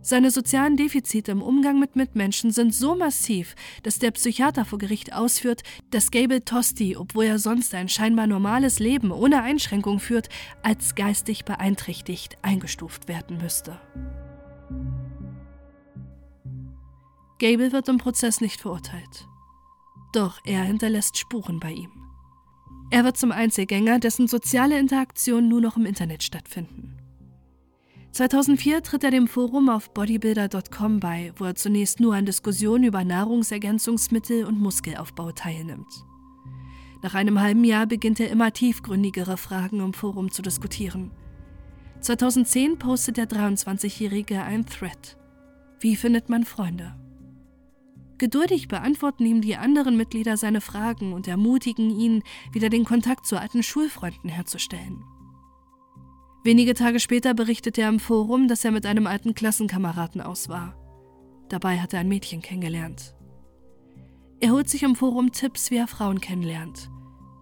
Seine 0.00 0.30
sozialen 0.30 0.76
Defizite 0.76 1.32
im 1.32 1.42
Umgang 1.42 1.78
mit 1.78 1.96
Mitmenschen 1.96 2.50
sind 2.50 2.74
so 2.74 2.94
massiv, 2.94 3.54
dass 3.82 3.98
der 3.98 4.12
Psychiater 4.12 4.64
vor 4.64 4.78
Gericht 4.78 5.12
ausführt, 5.12 5.62
dass 5.90 6.10
Gable 6.10 6.44
Tosti, 6.44 6.96
obwohl 6.96 7.24
er 7.24 7.38
sonst 7.38 7.74
ein 7.74 7.88
scheinbar 7.88 8.26
normales 8.26 8.78
Leben 8.78 9.10
ohne 9.10 9.42
Einschränkung 9.42 9.98
führt, 9.98 10.28
als 10.62 10.94
geistig 10.94 11.44
beeinträchtigt 11.44 12.38
eingestuft 12.42 13.08
werden 13.08 13.38
müsste. 13.38 13.80
Gable 17.38 17.72
wird 17.72 17.88
im 17.88 17.98
Prozess 17.98 18.40
nicht 18.40 18.60
verurteilt. 18.60 19.28
Doch 20.12 20.40
er 20.44 20.62
hinterlässt 20.62 21.18
Spuren 21.18 21.60
bei 21.60 21.70
ihm. 21.70 21.90
Er 22.90 23.04
wird 23.04 23.16
zum 23.16 23.32
Einzelgänger, 23.32 23.98
dessen 23.98 24.26
soziale 24.26 24.78
Interaktionen 24.78 25.48
nur 25.48 25.60
noch 25.60 25.76
im 25.76 25.84
Internet 25.84 26.22
stattfinden. 26.22 26.97
2004 28.12 28.82
tritt 28.82 29.04
er 29.04 29.10
dem 29.10 29.28
Forum 29.28 29.68
auf 29.68 29.92
bodybuilder.com 29.92 30.98
bei, 30.98 31.32
wo 31.36 31.44
er 31.44 31.54
zunächst 31.54 32.00
nur 32.00 32.14
an 32.14 32.26
Diskussionen 32.26 32.84
über 32.84 33.04
Nahrungsergänzungsmittel 33.04 34.44
und 34.44 34.58
Muskelaufbau 34.60 35.32
teilnimmt. 35.32 36.04
Nach 37.02 37.14
einem 37.14 37.40
halben 37.40 37.64
Jahr 37.64 37.86
beginnt 37.86 38.18
er 38.18 38.30
immer 38.30 38.52
tiefgründigere 38.52 39.36
Fragen 39.36 39.80
im 39.80 39.92
Forum 39.92 40.32
zu 40.32 40.42
diskutieren. 40.42 41.12
2010 42.00 42.78
postet 42.78 43.16
der 43.18 43.28
23-Jährige 43.28 44.42
ein 44.42 44.66
Thread. 44.66 45.16
Wie 45.80 45.94
findet 45.94 46.28
man 46.28 46.44
Freunde? 46.44 46.96
Geduldig 48.18 48.66
beantworten 48.66 49.26
ihm 49.26 49.40
die 49.40 49.56
anderen 49.56 49.96
Mitglieder 49.96 50.36
seine 50.36 50.60
Fragen 50.60 51.12
und 51.12 51.28
ermutigen 51.28 51.90
ihn, 51.90 52.24
wieder 52.52 52.68
den 52.68 52.84
Kontakt 52.84 53.26
zu 53.26 53.38
alten 53.38 53.62
Schulfreunden 53.62 54.28
herzustellen. 54.28 55.04
Wenige 56.48 56.72
Tage 56.72 56.98
später 56.98 57.34
berichtet 57.34 57.76
er 57.76 57.90
im 57.90 58.00
Forum, 58.00 58.48
dass 58.48 58.64
er 58.64 58.70
mit 58.70 58.86
einem 58.86 59.06
alten 59.06 59.34
Klassenkameraden 59.34 60.22
aus 60.22 60.48
war. 60.48 60.74
Dabei 61.50 61.78
hat 61.78 61.92
er 61.92 62.00
ein 62.00 62.08
Mädchen 62.08 62.40
kennengelernt. 62.40 63.14
Er 64.40 64.52
holt 64.52 64.66
sich 64.70 64.82
im 64.82 64.96
Forum 64.96 65.30
Tipps, 65.30 65.70
wie 65.70 65.76
er 65.76 65.86
Frauen 65.86 66.22
kennenlernt 66.22 66.88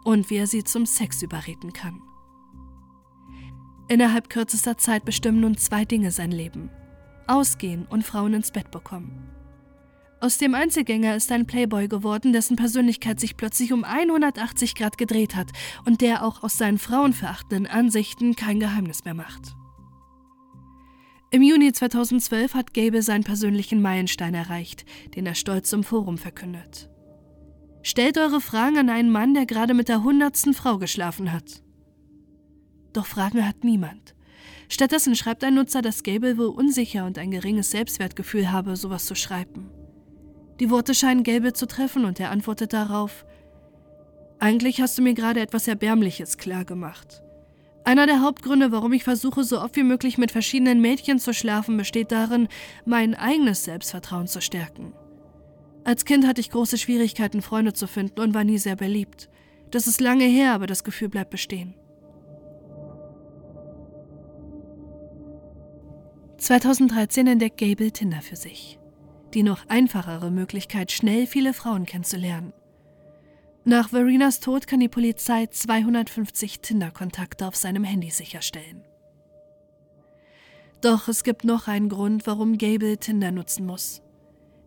und 0.03 0.29
wie 0.29 0.39
er 0.39 0.49
sie 0.49 0.65
zum 0.65 0.87
Sex 0.87 1.23
überreden 1.23 1.73
kann. 1.73 2.03
Innerhalb 3.87 4.29
kürzester 4.29 4.77
Zeit 4.77 5.05
bestimmen 5.05 5.39
nun 5.39 5.57
zwei 5.57 5.85
Dinge 5.85 6.11
sein 6.11 6.33
Leben. 6.33 6.69
Ausgehen 7.29 7.87
und 7.87 8.03
Frauen 8.03 8.35
ins 8.35 8.51
Bett 8.51 8.73
bekommen. 8.73 9.36
Aus 10.19 10.39
dem 10.39 10.55
Einzelgänger 10.55 11.15
ist 11.15 11.31
ein 11.31 11.47
Playboy 11.47 11.89
geworden, 11.89 12.33
dessen 12.33 12.57
Persönlichkeit 12.57 13.21
sich 13.21 13.37
plötzlich 13.37 13.73
um 13.73 13.85
180 13.85 14.75
Grad 14.75 14.97
gedreht 14.97 15.37
hat 15.37 15.51
und 15.85 16.01
der 16.01 16.25
auch 16.25 16.43
aus 16.43 16.57
seinen 16.57 16.79
frauenverachtenden 16.79 17.67
Ansichten 17.67 18.35
kein 18.35 18.59
Geheimnis 18.59 19.05
mehr 19.05 19.15
macht. 19.15 19.55
Im 21.31 21.43
Juni 21.43 21.71
2012 21.71 22.55
hat 22.55 22.73
Gable 22.73 23.03
seinen 23.03 23.25
persönlichen 23.25 23.83
Meilenstein 23.83 24.33
erreicht, 24.33 24.87
den 25.15 25.27
er 25.27 25.35
stolz 25.35 25.73
im 25.75 25.85
Forum 25.85 26.17
verkündet. 26.17 26.89
Stellt 27.83 28.17
eure 28.17 28.41
Fragen 28.41 28.79
an 28.79 28.89
einen 28.89 29.11
Mann, 29.11 29.35
der 29.35 29.45
gerade 29.45 29.75
mit 29.75 29.89
der 29.89 30.03
hundertsten 30.03 30.55
Frau 30.55 30.79
geschlafen 30.79 31.31
hat. 31.31 31.63
Doch 32.95 33.07
Fragen 33.07 33.47
hat 33.47 33.65
niemand. 33.65 34.15
Stattdessen 34.69 35.15
schreibt 35.15 35.45
ein 35.45 35.55
Nutzer, 35.55 35.83
dass 35.83 36.03
Gable 36.03 36.39
wohl 36.39 36.49
unsicher 36.49 37.05
und 37.05 37.19
ein 37.19 37.31
geringes 37.31 37.71
Selbstwertgefühl 37.71 38.51
habe, 38.51 38.77
sowas 38.77 39.05
zu 39.05 39.15
schreiben. 39.15 39.71
Die 40.61 40.71
Worte 40.71 40.95
scheinen 40.95 41.23
Gable 41.23 41.53
zu 41.53 41.67
treffen 41.67 42.05
und 42.05 42.19
er 42.19 42.31
antwortet 42.31 42.73
darauf: 42.73 43.27
Eigentlich 44.39 44.81
hast 44.81 44.97
du 44.99 45.03
mir 45.03 45.15
gerade 45.15 45.41
etwas 45.41 45.69
Erbärmliches 45.69 46.39
klargemacht. 46.39 47.23
Einer 47.85 48.07
der 48.07 48.21
Hauptgründe, 48.21 48.73
warum 48.73 48.93
ich 48.93 49.05
versuche, 49.05 49.45
so 49.45 49.61
oft 49.61 49.77
wie 49.77 49.85
möglich 49.85 50.19
mit 50.19 50.33
verschiedenen 50.33 50.81
Mädchen 50.81 51.19
zu 51.19 51.33
schlafen, 51.33 51.77
besteht 51.77 52.11
darin, 52.11 52.49
mein 52.85 53.15
eigenes 53.15 53.65
Selbstvertrauen 53.65 54.27
zu 54.27 54.41
stärken. 54.41 54.93
Als 55.85 56.05
Kind 56.05 56.27
hatte 56.27 56.41
ich 56.41 56.51
große 56.51 56.79
Schwierigkeiten, 56.79 57.43
Freunde 57.43 57.73
zu 57.73 57.87
finden 57.87 58.21
und 58.21 58.35
war 58.35 58.43
nie 58.43 58.59
sehr 58.59 58.75
beliebt. 58.75 59.29
Das 59.71 59.87
ist 59.87 60.01
lange 60.01 60.25
her, 60.25 60.53
aber 60.53 60.67
das 60.67 60.83
Gefühl 60.83 61.09
bleibt 61.09 61.31
bestehen. 61.31 61.75
2013 66.39 67.27
entdeckt 67.29 67.59
Gable 67.59 67.93
Tinder 67.93 68.21
für 68.21 68.37
sich. 68.37 68.81
Die 69.35 69.43
noch 69.43 69.69
einfachere 69.69 70.31
Möglichkeit, 70.31 70.93
schnell 70.93 71.27
viele 71.27 71.53
Frauen 71.53 71.87
kennenzulernen. 71.87 72.53
Nach 73.65 73.89
Verinas 73.91 74.41
Tod 74.41 74.67
kann 74.67 74.81
die 74.81 74.89
Polizei 74.89 75.47
250 75.47 76.61
Tinder-Kontakte 76.61 77.49
auf 77.49 77.57
seinem 77.57 77.83
Handy 77.83 78.11
sicherstellen. 78.11 78.85
Doch 80.81 81.09
es 81.09 81.25
gibt 81.25 81.45
noch 81.45 81.67
einen 81.67 81.89
Grund, 81.89 82.27
warum 82.27 82.59
Gable 82.59 82.99
Tinder 82.99 83.33
nutzen 83.33 83.67
muss. 83.67 84.03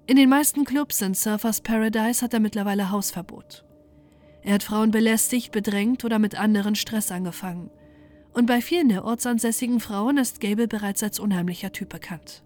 In 0.05 0.17
den 0.17 0.27
meisten 0.27 0.65
Clubs 0.65 1.01
in 1.01 1.13
Surfers 1.13 1.61
Paradise 1.61 2.21
hat 2.21 2.33
er 2.33 2.39
mittlerweile 2.39 2.89
Hausverbot. 2.89 3.63
Er 4.41 4.55
hat 4.55 4.63
Frauen 4.63 4.91
belästigt, 4.91 5.51
bedrängt 5.51 6.03
oder 6.03 6.19
mit 6.19 6.35
anderen 6.35 6.75
Stress 6.75 7.11
angefangen. 7.11 7.69
Und 8.33 8.47
bei 8.47 8.61
vielen 8.61 8.89
der 8.89 9.05
ortsansässigen 9.05 9.79
Frauen 9.79 10.17
ist 10.17 10.41
Gable 10.41 10.67
bereits 10.67 11.03
als 11.03 11.19
unheimlicher 11.19 11.71
Typ 11.71 11.89
bekannt. 11.89 12.43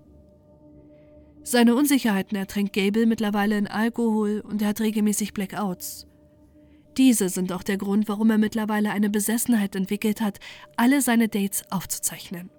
Seine 1.43 1.75
Unsicherheiten 1.75 2.37
ertränkt 2.37 2.73
Gable 2.73 3.05
mittlerweile 3.05 3.57
in 3.57 3.67
Alkohol 3.67 4.41
und 4.47 4.61
er 4.61 4.69
hat 4.69 4.79
regelmäßig 4.79 5.33
Blackouts. 5.33 6.07
Diese 6.97 7.27
sind 7.27 7.51
auch 7.51 7.63
der 7.63 7.77
Grund, 7.77 8.07
warum 8.07 8.29
er 8.29 8.37
mittlerweile 8.37 8.91
eine 8.91 9.09
Besessenheit 9.09 9.75
entwickelt 9.75 10.21
hat, 10.21 10.39
alle 10.77 11.01
seine 11.01 11.27
Dates 11.27 11.63
aufzuzeichnen. 11.69 12.49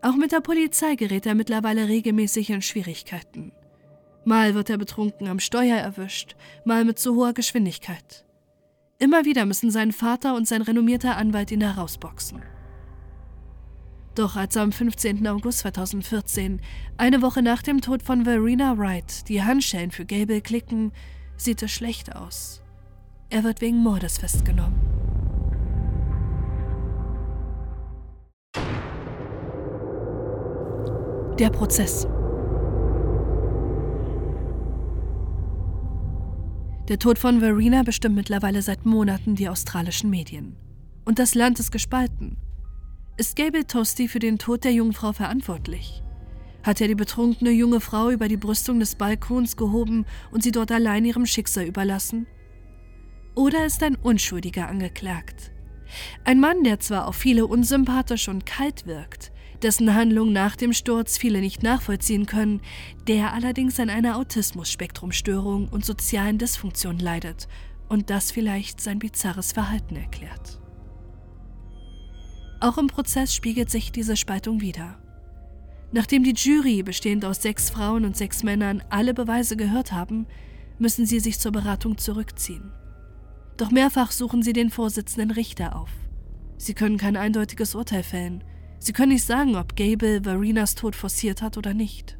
Auch 0.00 0.16
mit 0.16 0.32
der 0.32 0.40
Polizei 0.40 0.94
gerät 0.94 1.26
er 1.26 1.34
mittlerweile 1.34 1.88
regelmäßig 1.88 2.50
in 2.50 2.62
Schwierigkeiten. 2.62 3.52
Mal 4.24 4.54
wird 4.54 4.70
er 4.70 4.78
betrunken 4.78 5.28
am 5.28 5.38
Steuer 5.38 5.76
erwischt, 5.76 6.36
mal 6.64 6.84
mit 6.84 6.98
zu 6.98 7.14
hoher 7.14 7.34
Geschwindigkeit. 7.34 8.24
Immer 8.98 9.24
wieder 9.24 9.44
müssen 9.44 9.70
sein 9.70 9.92
Vater 9.92 10.34
und 10.34 10.48
sein 10.48 10.62
renommierter 10.62 11.16
Anwalt 11.16 11.50
ihn 11.50 11.60
herausboxen. 11.60 12.42
Doch 14.14 14.36
als 14.36 14.56
am 14.56 14.70
15. 14.70 15.26
August 15.26 15.58
2014, 15.60 16.60
eine 16.96 17.20
Woche 17.20 17.42
nach 17.42 17.62
dem 17.62 17.80
Tod 17.80 18.00
von 18.00 18.24
Verena 18.24 18.78
Wright, 18.78 19.28
die 19.28 19.42
Handschellen 19.42 19.90
für 19.90 20.04
Gable 20.04 20.40
klicken, 20.40 20.92
sieht 21.36 21.62
es 21.62 21.72
schlecht 21.72 22.14
aus. 22.14 22.62
Er 23.28 23.42
wird 23.42 23.60
wegen 23.60 23.78
Mordes 23.78 24.18
festgenommen. 24.18 24.78
Der 31.40 31.50
Prozess. 31.50 32.06
Der 36.86 37.00
Tod 37.00 37.18
von 37.18 37.40
Verena 37.40 37.82
bestimmt 37.82 38.14
mittlerweile 38.14 38.62
seit 38.62 38.86
Monaten 38.86 39.34
die 39.34 39.48
australischen 39.48 40.10
Medien. 40.10 40.54
Und 41.04 41.18
das 41.18 41.34
Land 41.34 41.58
ist 41.58 41.72
gespalten. 41.72 42.36
Ist 43.16 43.36
Gable 43.36 43.64
Tosti 43.64 44.08
für 44.08 44.18
den 44.18 44.38
Tod 44.38 44.64
der 44.64 44.72
jungen 44.72 44.92
Frau 44.92 45.12
verantwortlich? 45.12 46.02
Hat 46.64 46.80
er 46.80 46.88
die 46.88 46.96
betrunkene 46.96 47.50
junge 47.50 47.78
Frau 47.78 48.10
über 48.10 48.26
die 48.26 48.36
Brüstung 48.36 48.80
des 48.80 48.96
Balkons 48.96 49.56
gehoben 49.56 50.04
und 50.32 50.42
sie 50.42 50.50
dort 50.50 50.72
allein 50.72 51.04
ihrem 51.04 51.24
Schicksal 51.24 51.64
überlassen? 51.64 52.26
Oder 53.36 53.66
ist 53.66 53.84
ein 53.84 53.94
Unschuldiger 53.94 54.66
angeklagt? 54.66 55.52
Ein 56.24 56.40
Mann, 56.40 56.64
der 56.64 56.80
zwar 56.80 57.06
auf 57.06 57.14
viele 57.14 57.46
unsympathisch 57.46 58.26
und 58.26 58.46
kalt 58.46 58.84
wirkt, 58.84 59.30
dessen 59.62 59.94
Handlung 59.94 60.32
nach 60.32 60.56
dem 60.56 60.72
Sturz 60.72 61.16
viele 61.16 61.40
nicht 61.40 61.62
nachvollziehen 61.62 62.26
können, 62.26 62.62
der 63.06 63.32
allerdings 63.32 63.78
an 63.78 63.90
einer 63.90 64.16
Autismus-Spektrumstörung 64.16 65.68
und 65.68 65.84
sozialen 65.84 66.38
Dysfunktionen 66.38 66.98
leidet 66.98 67.46
und 67.88 68.10
das 68.10 68.32
vielleicht 68.32 68.80
sein 68.80 68.98
bizarres 68.98 69.52
Verhalten 69.52 69.94
erklärt. 69.94 70.63
Auch 72.64 72.78
im 72.78 72.86
Prozess 72.86 73.34
spiegelt 73.34 73.70
sich 73.70 73.92
diese 73.92 74.16
Spaltung 74.16 74.62
wider. 74.62 74.96
Nachdem 75.92 76.24
die 76.24 76.32
Jury, 76.32 76.82
bestehend 76.82 77.26
aus 77.26 77.42
sechs 77.42 77.68
Frauen 77.68 78.06
und 78.06 78.16
sechs 78.16 78.42
Männern, 78.42 78.82
alle 78.88 79.12
Beweise 79.12 79.54
gehört 79.54 79.92
haben, 79.92 80.26
müssen 80.78 81.04
sie 81.04 81.20
sich 81.20 81.38
zur 81.38 81.52
Beratung 81.52 81.98
zurückziehen. 81.98 82.72
Doch 83.58 83.70
mehrfach 83.70 84.12
suchen 84.12 84.42
sie 84.42 84.54
den 84.54 84.70
Vorsitzenden 84.70 85.30
Richter 85.30 85.76
auf. 85.76 85.90
Sie 86.56 86.72
können 86.72 86.96
kein 86.96 87.18
eindeutiges 87.18 87.74
Urteil 87.74 88.02
fällen. 88.02 88.42
Sie 88.78 88.94
können 88.94 89.12
nicht 89.12 89.24
sagen, 89.24 89.56
ob 89.56 89.76
Gable 89.76 90.24
Varinas 90.24 90.74
Tod 90.74 90.96
forciert 90.96 91.42
hat 91.42 91.58
oder 91.58 91.74
nicht. 91.74 92.16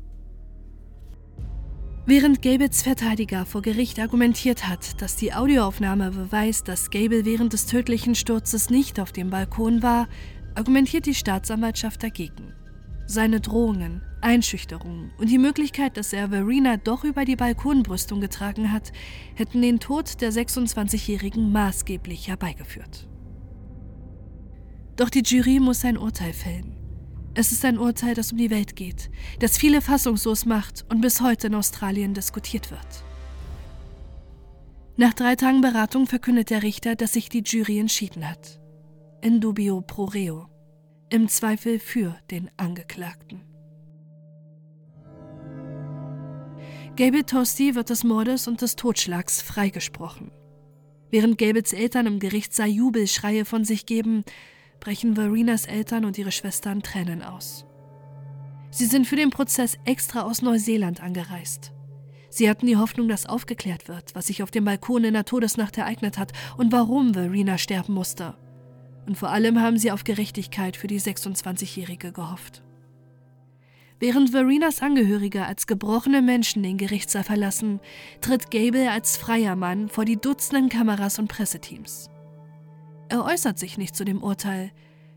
Während 2.06 2.42
Gables 2.42 2.82
Verteidiger 2.82 3.46
vor 3.46 3.62
Gericht 3.62 3.98
argumentiert 3.98 4.68
hat, 4.68 5.00
dass 5.00 5.16
die 5.16 5.32
Audioaufnahme 5.32 6.10
beweist, 6.10 6.68
dass 6.68 6.90
Gable 6.90 7.24
während 7.24 7.54
des 7.54 7.64
tödlichen 7.64 8.14
Sturzes 8.14 8.68
nicht 8.68 9.00
auf 9.00 9.10
dem 9.10 9.30
Balkon 9.30 9.82
war, 9.82 10.06
argumentiert 10.54 11.06
die 11.06 11.14
Staatsanwaltschaft 11.14 12.02
dagegen. 12.02 12.52
Seine 13.06 13.40
Drohungen, 13.40 14.02
Einschüchterungen 14.20 15.12
und 15.16 15.30
die 15.30 15.38
Möglichkeit, 15.38 15.96
dass 15.96 16.12
er 16.12 16.28
Verena 16.28 16.76
doch 16.76 17.04
über 17.04 17.24
die 17.24 17.36
Balkonbrüstung 17.36 18.20
getragen 18.20 18.70
hat, 18.70 18.92
hätten 19.34 19.62
den 19.62 19.80
Tod 19.80 20.20
der 20.20 20.30
26-Jährigen 20.30 21.52
maßgeblich 21.52 22.28
herbeigeführt. 22.28 23.08
Doch 24.96 25.08
die 25.08 25.22
Jury 25.24 25.58
muss 25.58 25.86
ein 25.86 25.96
Urteil 25.96 26.34
fällen. 26.34 26.73
Es 27.36 27.50
ist 27.50 27.64
ein 27.64 27.78
Urteil, 27.78 28.14
das 28.14 28.30
um 28.30 28.38
die 28.38 28.50
Welt 28.50 28.76
geht, 28.76 29.10
das 29.40 29.58
viele 29.58 29.80
fassungslos 29.80 30.46
macht 30.46 30.85
und 30.88 31.00
bis 31.00 31.20
heute 31.20 31.48
in 31.48 31.56
Australien 31.56 32.14
diskutiert 32.14 32.70
wird. 32.70 33.04
Nach 34.96 35.12
drei 35.12 35.35
Tagen 35.35 35.60
Beratung 35.60 36.06
verkündet 36.06 36.50
der 36.50 36.62
Richter, 36.62 36.94
dass 36.94 37.14
sich 37.14 37.28
die 37.28 37.42
Jury 37.44 37.80
entschieden 37.80 38.28
hat. 38.28 38.60
In 39.20 39.40
dubio 39.40 39.80
pro 39.80 40.04
reo. 40.04 40.46
Im 41.10 41.26
Zweifel 41.28 41.80
für 41.80 42.16
den 42.30 42.50
Angeklagten. 42.56 43.42
Gable 46.94 47.26
Tosti 47.26 47.74
wird 47.74 47.90
des 47.90 48.04
Mordes 48.04 48.46
und 48.46 48.62
des 48.62 48.76
Totschlags 48.76 49.42
freigesprochen. 49.42 50.30
Während 51.10 51.38
Gables 51.38 51.72
Eltern 51.72 52.06
im 52.06 52.20
Gerichtssaal 52.20 52.68
Jubelschreie 52.68 53.44
von 53.44 53.64
sich 53.64 53.87
geben, 53.87 54.24
brechen 54.85 55.14
Verenas 55.14 55.64
Eltern 55.64 56.04
und 56.04 56.18
ihre 56.18 56.30
Schwestern 56.30 56.82
Tränen 56.82 57.22
aus. 57.22 57.64
Sie 58.70 58.85
sind 58.85 59.06
für 59.06 59.16
den 59.16 59.30
Prozess 59.30 59.78
extra 59.87 60.22
aus 60.22 60.42
Neuseeland 60.42 61.02
angereist. 61.02 61.72
Sie 62.28 62.50
hatten 62.50 62.66
die 62.66 62.76
Hoffnung, 62.76 63.08
dass 63.08 63.24
aufgeklärt 63.24 63.88
wird, 63.88 64.14
was 64.14 64.26
sich 64.26 64.42
auf 64.42 64.50
dem 64.50 64.66
Balkon 64.66 65.04
in 65.04 65.14
der 65.14 65.24
Todesnacht 65.24 65.78
ereignet 65.78 66.18
hat 66.18 66.32
und 66.58 66.70
warum 66.70 67.14
Verena 67.14 67.56
sterben 67.56 67.94
musste. 67.94 68.37
Und 69.06 69.16
vor 69.16 69.30
allem 69.30 69.58
haben 69.60 69.78
sie 69.78 69.90
auf 69.90 70.04
Gerechtigkeit 70.04 70.76
für 70.76 70.87
die 70.87 71.00
26-Jährige 71.00 72.12
gehofft. 72.12 72.62
Während 74.00 74.30
Verenas 74.30 74.82
Angehörige 74.82 75.46
als 75.46 75.66
gebrochene 75.66 76.20
Menschen 76.20 76.62
den 76.62 76.76
Gerichtssaal 76.76 77.24
verlassen, 77.24 77.80
tritt 78.20 78.50
Gable 78.50 78.90
als 78.90 79.16
freier 79.16 79.56
Mann 79.56 79.88
vor 79.88 80.04
die 80.04 80.20
Dutzenden 80.20 80.68
Kameras 80.68 81.18
und 81.18 81.28
Presseteams. 81.28 82.10
Er 83.09 83.25
äußert 83.25 83.59
sich 83.59 83.79
nicht 83.79 83.94
zu 83.94 84.05
dem 84.05 84.23
Urteil, 84.23 84.71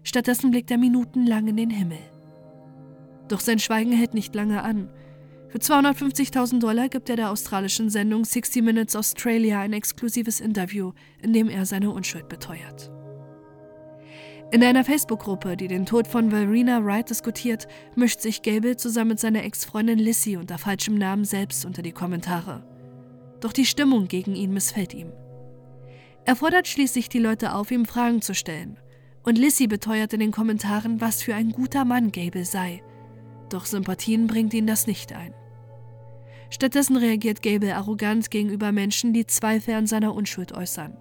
stattdessen 0.03 0.51
blickt 0.51 0.71
er 0.71 0.77
minutenlang 0.77 1.47
in 1.47 1.57
den 1.57 1.69
Himmel. 1.69 1.99
Doch 3.27 3.39
sein 3.39 3.59
Schweigen 3.59 3.91
hält 3.91 4.13
nicht 4.13 4.35
lange 4.35 4.63
an. 4.63 4.89
Für 5.49 5.59
250.000 5.59 6.59
Dollar 6.59 6.89
gibt 6.89 7.09
er 7.09 7.15
der 7.15 7.31
australischen 7.31 7.89
Sendung 7.89 8.25
60 8.25 8.63
Minutes 8.63 8.95
Australia 8.95 9.61
ein 9.61 9.73
exklusives 9.73 10.41
Interview, 10.41 10.91
in 11.21 11.33
dem 11.33 11.49
er 11.49 11.65
seine 11.65 11.91
Unschuld 11.91 12.27
beteuert. 12.27 12.91
In 14.51 14.63
einer 14.63 14.85
Facebook-Gruppe, 14.85 15.57
die 15.57 15.67
den 15.67 15.85
Tod 15.85 16.07
von 16.07 16.29
Verena 16.31 16.83
Wright 16.83 17.09
diskutiert, 17.09 17.67
mischt 17.95 18.21
sich 18.21 18.41
Gable 18.41 18.77
zusammen 18.77 19.09
mit 19.11 19.19
seiner 19.19 19.43
Ex-Freundin 19.43 19.99
Lissy 19.99 20.37
unter 20.37 20.57
falschem 20.57 20.97
Namen 20.97 21.25
selbst 21.25 21.65
unter 21.65 21.81
die 21.81 21.91
Kommentare. 21.91 22.63
Doch 23.41 23.51
die 23.51 23.65
Stimmung 23.65 24.07
gegen 24.07 24.35
ihn 24.35 24.53
missfällt 24.53 24.93
ihm. 24.93 25.11
Er 26.27 26.35
fordert 26.35 26.67
schließlich 26.67 27.07
die 27.07 27.19
Leute 27.19 27.55
auf, 27.55 27.71
ihm 27.71 27.85
Fragen 27.85 28.21
zu 28.21 28.35
stellen. 28.35 28.77
Und 29.23 29.37
Lissy 29.37 29.65
beteuert 29.65 30.11
in 30.11 30.19
den 30.19 30.33
Kommentaren, 30.33 30.99
was 30.99 31.23
für 31.23 31.33
ein 31.33 31.51
guter 31.51 31.85
Mann 31.85 32.11
Gable 32.11 32.43
sei. 32.43 32.83
Doch 33.49 33.65
Sympathien 33.65 34.27
bringt 34.27 34.53
ihn 34.53 34.67
das 34.67 34.87
nicht 34.87 35.13
ein. 35.13 35.33
Stattdessen 36.49 36.97
reagiert 36.97 37.41
Gable 37.41 37.73
arrogant 37.73 38.29
gegenüber 38.29 38.73
Menschen, 38.73 39.13
die 39.13 39.25
Zweifel 39.25 39.75
an 39.75 39.87
seiner 39.87 40.13
Unschuld 40.13 40.51
äußern. 40.51 40.97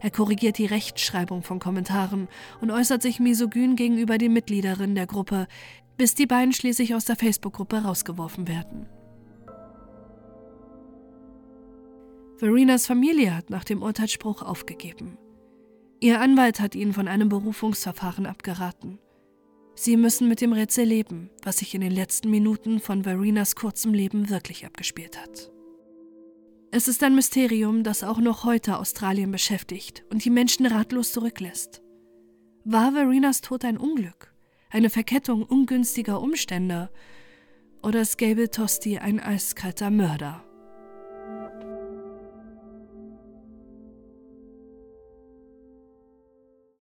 Er 0.00 0.10
korrigiert 0.10 0.58
die 0.58 0.66
Rechtschreibung 0.66 1.44
von 1.44 1.60
Kommentaren 1.60 2.26
und 2.60 2.72
äußert 2.72 3.00
sich 3.00 3.20
misogyn 3.20 3.76
gegenüber 3.76 4.18
den 4.18 4.32
Mitgliederinnen 4.32 4.96
der 4.96 5.06
Gruppe, 5.06 5.46
bis 5.96 6.16
die 6.16 6.26
beiden 6.26 6.52
schließlich 6.52 6.96
aus 6.96 7.04
der 7.04 7.14
Facebook-Gruppe 7.14 7.84
rausgeworfen 7.84 8.48
werden. 8.48 8.88
Verenas 12.36 12.86
Familie 12.86 13.34
hat 13.34 13.50
nach 13.50 13.64
dem 13.64 13.82
Urteilsspruch 13.82 14.42
aufgegeben. 14.42 15.16
Ihr 16.00 16.20
Anwalt 16.20 16.58
hat 16.58 16.74
ihnen 16.74 16.92
von 16.92 17.06
einem 17.06 17.28
Berufungsverfahren 17.28 18.26
abgeraten. 18.26 18.98
Sie 19.76 19.96
müssen 19.96 20.28
mit 20.28 20.40
dem 20.40 20.52
Rätsel 20.52 20.84
leben, 20.84 21.30
was 21.42 21.58
sich 21.58 21.74
in 21.74 21.80
den 21.80 21.92
letzten 21.92 22.30
Minuten 22.30 22.80
von 22.80 23.04
Verenas 23.04 23.54
kurzem 23.54 23.94
Leben 23.94 24.30
wirklich 24.30 24.66
abgespielt 24.66 25.20
hat. 25.20 25.52
Es 26.72 26.88
ist 26.88 27.04
ein 27.04 27.14
Mysterium, 27.14 27.84
das 27.84 28.02
auch 28.02 28.18
noch 28.18 28.44
heute 28.44 28.78
Australien 28.78 29.30
beschäftigt 29.30 30.04
und 30.10 30.24
die 30.24 30.30
Menschen 30.30 30.66
ratlos 30.66 31.12
zurücklässt. 31.12 31.82
War 32.64 32.92
Verenas 32.92 33.42
Tod 33.42 33.64
ein 33.64 33.78
Unglück, 33.78 34.34
eine 34.70 34.90
Verkettung 34.90 35.44
ungünstiger 35.44 36.20
Umstände, 36.20 36.90
oder 37.80 38.00
ist 38.00 38.18
Gable 38.18 38.50
Tosti 38.50 38.98
ein 38.98 39.20
eiskalter 39.20 39.90
Mörder? 39.90 40.44